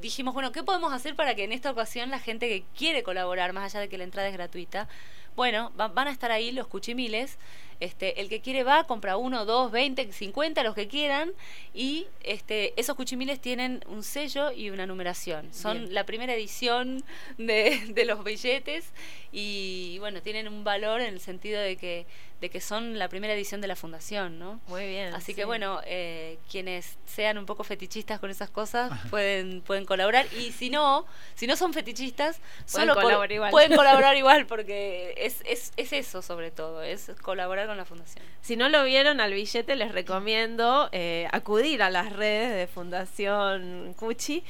dijimos, 0.01 0.33
bueno, 0.33 0.51
¿qué 0.51 0.63
podemos 0.63 0.93
hacer 0.93 1.15
para 1.15 1.35
que 1.35 1.43
en 1.43 1.51
esta 1.51 1.71
ocasión 1.71 2.09
la 2.09 2.19
gente 2.19 2.47
que 2.47 2.63
quiere 2.77 3.03
colaborar, 3.03 3.53
más 3.53 3.63
allá 3.73 3.81
de 3.81 3.89
que 3.89 3.97
la 3.97 4.03
entrada 4.03 4.27
es 4.27 4.33
gratuita, 4.33 4.87
bueno, 5.35 5.71
va- 5.79 5.87
van 5.89 6.07
a 6.07 6.11
estar 6.11 6.31
ahí 6.31 6.51
los 6.51 6.67
cuchimiles. 6.67 7.37
Este, 7.79 8.19
el 8.21 8.27
que 8.27 8.41
quiere 8.41 8.63
va, 8.63 8.85
compra 8.85 9.17
uno, 9.17 9.45
dos, 9.45 9.71
veinte, 9.71 10.11
cincuenta, 10.11 10.63
los 10.63 10.73
que 10.73 10.87
quieran. 10.87 11.31
Y 11.75 12.07
este, 12.23 12.73
esos 12.79 12.95
cuchimiles 12.95 13.39
tienen 13.39 13.83
un 13.87 14.01
sello 14.01 14.51
y 14.51 14.71
una 14.71 14.87
numeración. 14.87 15.53
Son 15.53 15.77
Bien. 15.77 15.93
la 15.93 16.03
primera 16.03 16.33
edición 16.33 17.03
de, 17.37 17.79
de 17.89 18.05
los 18.05 18.23
billetes. 18.23 18.91
Y 19.31 19.97
bueno, 19.99 20.23
tienen 20.23 20.47
un 20.47 20.63
valor 20.63 21.01
en 21.01 21.13
el 21.13 21.19
sentido 21.19 21.61
de 21.61 21.75
que, 21.77 22.07
de 22.41 22.49
que 22.51 22.61
son 22.61 22.99
la 22.99 23.09
primera 23.09 23.33
edición 23.33 23.61
de 23.61 23.67
la 23.67 23.75
fundación, 23.75 24.37
¿no? 24.37 24.59
Muy 24.67 24.85
bien. 24.87 25.13
Así 25.15 25.27
sí. 25.27 25.33
que 25.33 25.45
bueno, 25.45 25.81
eh, 25.85 26.37
quienes 26.51 26.97
sean 27.07 27.37
un 27.39 27.45
poco 27.47 27.63
fetichistas 27.63 28.19
con 28.19 28.29
esas 28.29 28.49
cosas 28.51 28.91
pueden, 29.09 29.61
pueden 29.61 29.85
colaborar. 29.85 30.27
Y 30.37 30.51
si 30.51 30.69
no, 30.69 31.05
si 31.33 31.47
no 31.47 31.55
son 31.55 31.73
fetichistas, 31.73 32.37
Pueden 32.37 32.89
solo 32.89 32.93
por- 32.93 33.03
colaborar 33.03 33.31
igual. 33.31 33.49
pueden 33.51 33.75
colaborar 33.75 34.15
igual 34.17 34.45
porque 34.45 35.15
es, 35.17 35.41
es, 35.45 35.71
es 35.77 35.93
eso 35.93 36.21
sobre 36.21 36.51
todo, 36.51 36.83
es 36.83 37.11
colaborar 37.23 37.65
con 37.67 37.75
la 37.77 37.85
fundación. 37.85 38.23
Si 38.41 38.55
no 38.55 38.69
lo 38.69 38.83
vieron 38.83 39.19
al 39.19 39.33
billete, 39.33 39.75
les 39.75 39.91
recomiendo 39.91 40.89
eh, 40.91 41.27
acudir 41.31 41.81
a 41.81 41.89
las 41.89 42.13
redes 42.13 42.53
de 42.55 42.67
Fundación 42.67 43.93
Cuchi. 43.97 44.43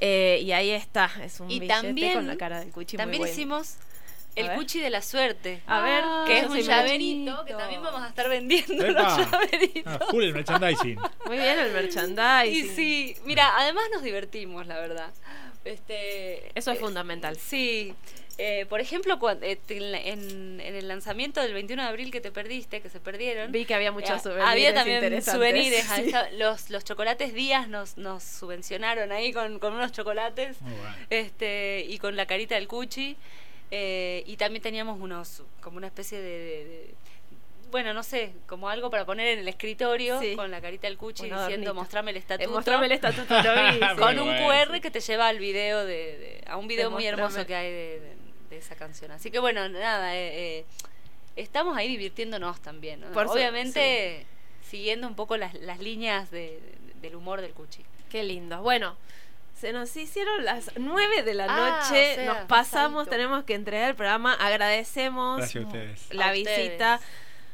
eh, 0.00 0.40
y 0.42 0.52
ahí 0.52 0.70
está, 0.70 1.10
es 1.22 1.40
un 1.40 1.50
Y 1.50 1.60
billete 1.60 1.80
también- 1.82 2.14
con 2.14 2.26
la 2.26 2.36
cara 2.36 2.58
del 2.60 2.70
Cuchi. 2.72 2.96
muy 2.96 3.02
También 3.02 3.20
bueno. 3.20 3.32
hicimos 3.32 3.76
el 4.40 4.48
ver. 4.48 4.56
cuchi 4.56 4.80
de 4.80 4.90
la 4.90 5.02
suerte. 5.02 5.62
A 5.66 5.80
ver, 5.80 6.02
Ah, 6.04 6.24
que 6.26 6.38
es 6.38 6.46
un 6.46 6.58
llaverito 6.60 7.30
bonito. 7.36 7.44
que 7.44 7.54
también 7.54 7.82
vamos 7.82 8.02
a 8.02 8.08
estar 8.08 8.28
vendiendo 8.28 8.84
¡Epa! 8.84 9.02
los 9.18 9.30
llaveritos. 9.30 9.92
Ah, 10.00 10.06
full 10.10 10.24
el 10.24 10.32
merchandising. 10.34 10.98
Muy 11.26 11.36
bien 11.36 11.58
el 11.58 11.72
merchandising. 11.72 12.52
Y 12.66 12.68
sí, 12.74 13.16
mira, 13.24 13.52
además 13.56 13.84
nos 13.92 14.02
divertimos, 14.02 14.66
la 14.66 14.78
verdad. 14.80 15.10
Este, 15.64 16.50
Eso 16.58 16.70
es 16.72 16.78
eh, 16.78 16.80
fundamental. 16.80 17.36
Sí. 17.36 17.94
Eh, 18.42 18.64
por 18.70 18.80
ejemplo, 18.80 19.18
cuando, 19.18 19.44
en, 19.44 19.60
en 19.68 20.74
el 20.74 20.88
lanzamiento 20.88 21.42
del 21.42 21.52
21 21.52 21.82
de 21.82 21.88
abril 21.90 22.10
que 22.10 22.22
te 22.22 22.32
perdiste, 22.32 22.80
que 22.80 22.88
se 22.88 22.98
perdieron, 22.98 23.52
Vi 23.52 23.66
que 23.66 23.74
había 23.74 23.92
muchos 23.92 24.16
eh, 24.16 24.20
souvenirs 24.20 24.48
había 24.50 24.72
también 24.72 25.22
souvenirs. 25.22 25.84
Sí. 25.96 26.10
los, 26.38 26.70
los 26.70 26.82
chocolates 26.82 27.34
Díaz 27.34 27.68
nos, 27.68 27.98
nos 27.98 28.22
subvencionaron 28.22 29.12
ahí 29.12 29.34
con, 29.34 29.58
con 29.58 29.74
unos 29.74 29.92
chocolates 29.92 30.56
este 31.10 31.84
y 31.86 31.98
con 31.98 32.16
la 32.16 32.24
carita 32.24 32.54
del 32.54 32.66
cuchi. 32.68 33.16
Eh, 33.70 34.22
y 34.26 34.36
también 34.36 34.62
teníamos 34.62 35.00
unos, 35.00 35.42
como 35.60 35.76
una 35.76 35.86
especie 35.86 36.18
de, 36.20 36.38
de- 36.38 36.64
de- 36.64 36.94
bueno, 37.70 37.94
no 37.94 38.02
sé, 38.02 38.32
como 38.48 38.68
algo 38.68 38.90
para 38.90 39.04
poner 39.06 39.28
en 39.28 39.38
el 39.38 39.46
escritorio 39.48 40.18
Sí. 40.20 40.34
con 40.34 40.50
la 40.50 40.60
carita 40.60 40.88
del 40.88 40.96
cuchi 40.98 41.22
diciendo 41.24 41.44
adornito. 41.44 41.74
mostrame 41.74 42.10
el 42.10 42.16
Eh, 42.16 42.20
estatuto. 42.20 42.50
mostrame 42.50 42.86
el 42.86 42.92
estatuto, 42.92 43.32
lo 43.42 43.54
vi. 43.64 43.70
sí. 43.94 43.96
con 43.96 44.18
un 44.18 44.24
bueno, 44.44 44.66
QR 44.66 44.74
sí. 44.74 44.80
que 44.80 44.90
te 44.90 44.98
lleva 45.00 45.28
al 45.28 45.38
video 45.38 45.84
de, 45.84 45.94
de- 46.18 46.44
a 46.48 46.56
un 46.56 46.66
video 46.66 46.90
muy 46.90 47.04
mostrame. 47.04 47.22
hermoso 47.22 47.46
que 47.46 47.54
hay 47.54 47.70
de, 47.70 48.00
de- 48.00 48.16
de 48.50 48.56
esa 48.58 48.74
canción. 48.74 49.12
Así 49.12 49.30
que 49.30 49.38
bueno, 49.38 49.68
nada, 49.68 50.16
eh, 50.16 50.58
eh, 50.58 50.64
estamos 51.36 51.76
ahí 51.76 51.86
divirtiéndonos 51.86 52.60
también. 52.60 53.00
¿no? 53.02 53.12
Por 53.12 53.28
Obviamente 53.28 54.26
siguiendo 54.68 55.06
un 55.06 55.14
poco 55.14 55.36
las, 55.36 55.54
las 55.54 55.78
líneas 55.78 56.32
de- 56.32 56.58
de- 56.60 56.94
del 57.02 57.14
humor 57.14 57.40
del 57.40 57.52
cuchi. 57.52 57.84
Qué 58.10 58.24
lindo. 58.24 58.60
Bueno, 58.62 58.96
se 59.60 59.72
nos 59.72 59.94
hicieron 59.96 60.44
las 60.44 60.70
9 60.76 61.22
de 61.22 61.34
la 61.34 61.46
Ah, 61.48 61.80
noche. 61.82 62.12
o 62.12 62.14
sea, 62.14 62.24
nos 62.26 62.36
pasamos, 62.46 63.04
pasadito. 63.04 63.10
tenemos 63.10 63.44
que 63.44 63.54
entregar 63.54 63.90
el 63.90 63.96
programa. 63.96 64.34
Agradecemos 64.34 65.38
Gracias 65.38 65.64
a 65.64 65.66
ustedes. 65.66 66.14
la 66.14 66.28
A 66.30 66.32
ustedes. 66.32 66.58
visita. 66.68 67.00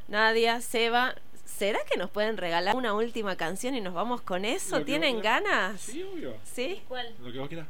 Nadia, 0.08 0.60
Seba. 0.60 1.14
¿Será 1.44 1.78
que 1.90 1.96
nos 1.96 2.10
pueden 2.10 2.36
regalar 2.36 2.76
una 2.76 2.92
última 2.92 3.34
canción 3.36 3.74
y 3.74 3.80
nos 3.80 3.94
vamos 3.94 4.20
con 4.20 4.44
eso? 4.44 4.82
¿Tienen 4.82 5.20
ganas? 5.22 5.80
Sí, 5.80 6.02
obvio. 6.02 6.36
¿Sí? 6.44 6.82
¿Cuál? 6.86 7.14
Lo 7.22 7.32
que 7.32 7.38
vos 7.38 7.48
quieras. 7.48 7.66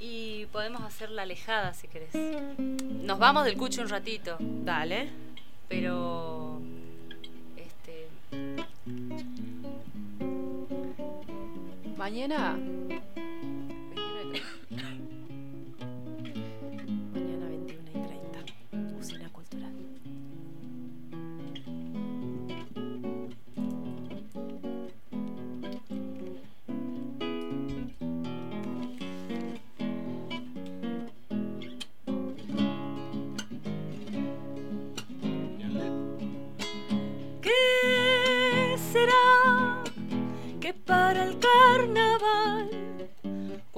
Y 0.00 0.46
podemos 0.46 0.82
hacer 0.82 1.10
la 1.10 1.22
alejada 1.22 1.74
si 1.74 1.88
querés. 1.88 2.10
Nos 2.14 3.18
vamos 3.18 3.44
del 3.44 3.56
cuchi 3.56 3.80
un 3.80 3.88
ratito, 3.88 4.36
Dale. 4.38 5.08
pero 5.68 6.60
Mañana. 11.98 12.56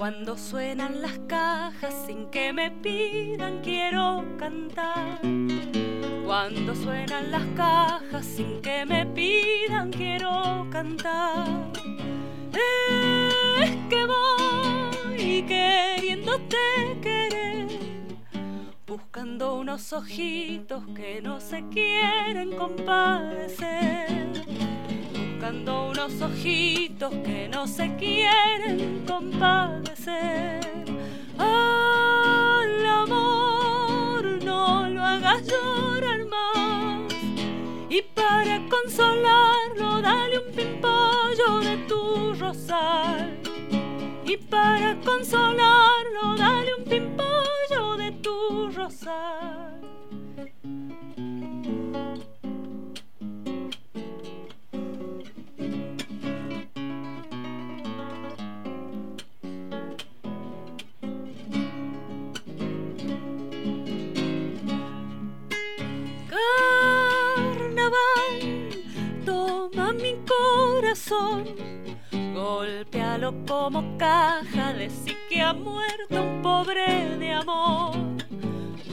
Cuando 0.01 0.35
suenan 0.35 0.99
las 0.99 1.19
cajas 1.27 1.93
sin 2.07 2.25
que 2.31 2.51
me 2.51 2.71
pidan 2.71 3.61
quiero 3.61 4.25
cantar. 4.39 5.19
Cuando 6.25 6.73
suenan 6.73 7.29
las 7.29 7.45
cajas 7.55 8.25
sin 8.25 8.63
que 8.63 8.83
me 8.83 9.05
pidan 9.05 9.91
quiero 9.91 10.65
cantar. 10.71 11.47
Es 13.61 13.75
que 13.91 14.07
voy 14.07 15.43
queriéndote 15.43 16.57
querer, 16.99 17.67
buscando 18.87 19.53
unos 19.53 19.93
ojitos 19.93 20.83
que 20.95 21.21
no 21.21 21.39
se 21.39 21.63
quieren 21.69 22.55
compadecer 22.55 24.50
buscando 25.41 25.89
unos 25.89 26.21
ojitos 26.21 27.11
que 27.25 27.49
no 27.51 27.65
se 27.65 27.95
quieren 27.95 29.03
compadecer. 29.07 30.61
Al 31.35 32.85
amor 32.85 34.23
no 34.43 34.87
lo 34.87 35.03
hagas 35.03 35.41
llorar 35.47 36.25
más 36.25 37.11
y 37.89 38.03
para 38.13 38.61
consolarlo 38.69 40.01
dale 40.03 40.37
un 40.37 40.53
pimpollo 40.53 41.59
de 41.61 41.77
tu 41.87 42.35
rosal 42.35 43.39
y 44.23 44.37
para 44.37 44.95
consolarlo 45.03 46.35
dale 46.37 46.75
un 46.75 46.83
pimpollo 46.83 47.97
de 47.97 48.11
tu 48.11 48.69
rosal. 48.75 49.80
Corazón. 70.91 71.45
Como 73.47 73.97
caja, 73.97 74.73
sí 75.03 75.15
que 75.29 75.41
ha 75.41 75.53
muerto 75.53 76.21
un 76.21 76.41
pobre 76.41 77.17
de 77.17 77.31
amor. 77.31 77.95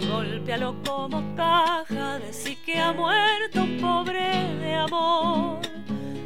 Golpealo 0.08 0.76
como 0.84 1.34
caja, 1.34 2.20
sí 2.30 2.56
que 2.64 2.78
ha 2.78 2.92
muerto 2.92 3.62
un 3.62 3.78
pobre 3.80 4.30
de 4.60 4.74
amor. 4.74 5.60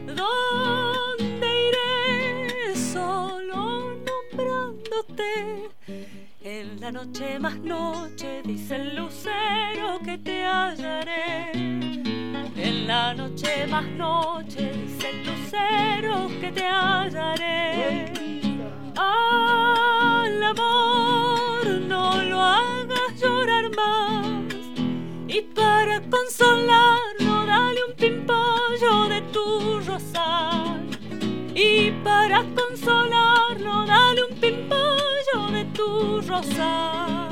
¿Dónde 0.07 1.49
iré 1.69 2.77
solo 2.77 3.95
nombrándote? 4.09 5.71
En 6.43 6.81
la 6.81 6.93
noche 6.93 7.39
más 7.39 7.57
noche 7.59 8.43
dice 8.45 8.77
el 8.77 8.97
lucero 8.97 10.01
que 10.05 10.19
te 10.19 10.45
hallaré. 10.45 12.12
La 12.87 13.15
noche 13.15 13.67
más 13.69 13.85
noche 13.85 14.73
dice 14.73 15.11
el 15.11 15.25
lucero 15.25 16.29
que 16.41 16.51
te 16.51 16.65
hallaré. 16.67 18.13
Al 18.97 20.43
amor 20.43 21.65
no 21.87 22.21
lo 22.23 22.41
hagas 22.41 23.21
llorar 23.21 23.71
más. 23.77 24.55
Y 25.29 25.43
para 25.43 26.01
consolarlo 26.01 27.47
dale 27.47 27.85
un 27.89 27.95
pimpollo 27.95 29.09
de 29.09 29.21
tu 29.33 29.81
rosal. 29.87 30.85
Y 31.55 31.93
para 32.03 32.43
consolarlo 32.57 33.87
dale 33.87 34.25
un 34.25 34.37
pimpollo 34.41 35.53
de 35.53 35.65
tu 35.67 36.21
rosal. 36.23 37.32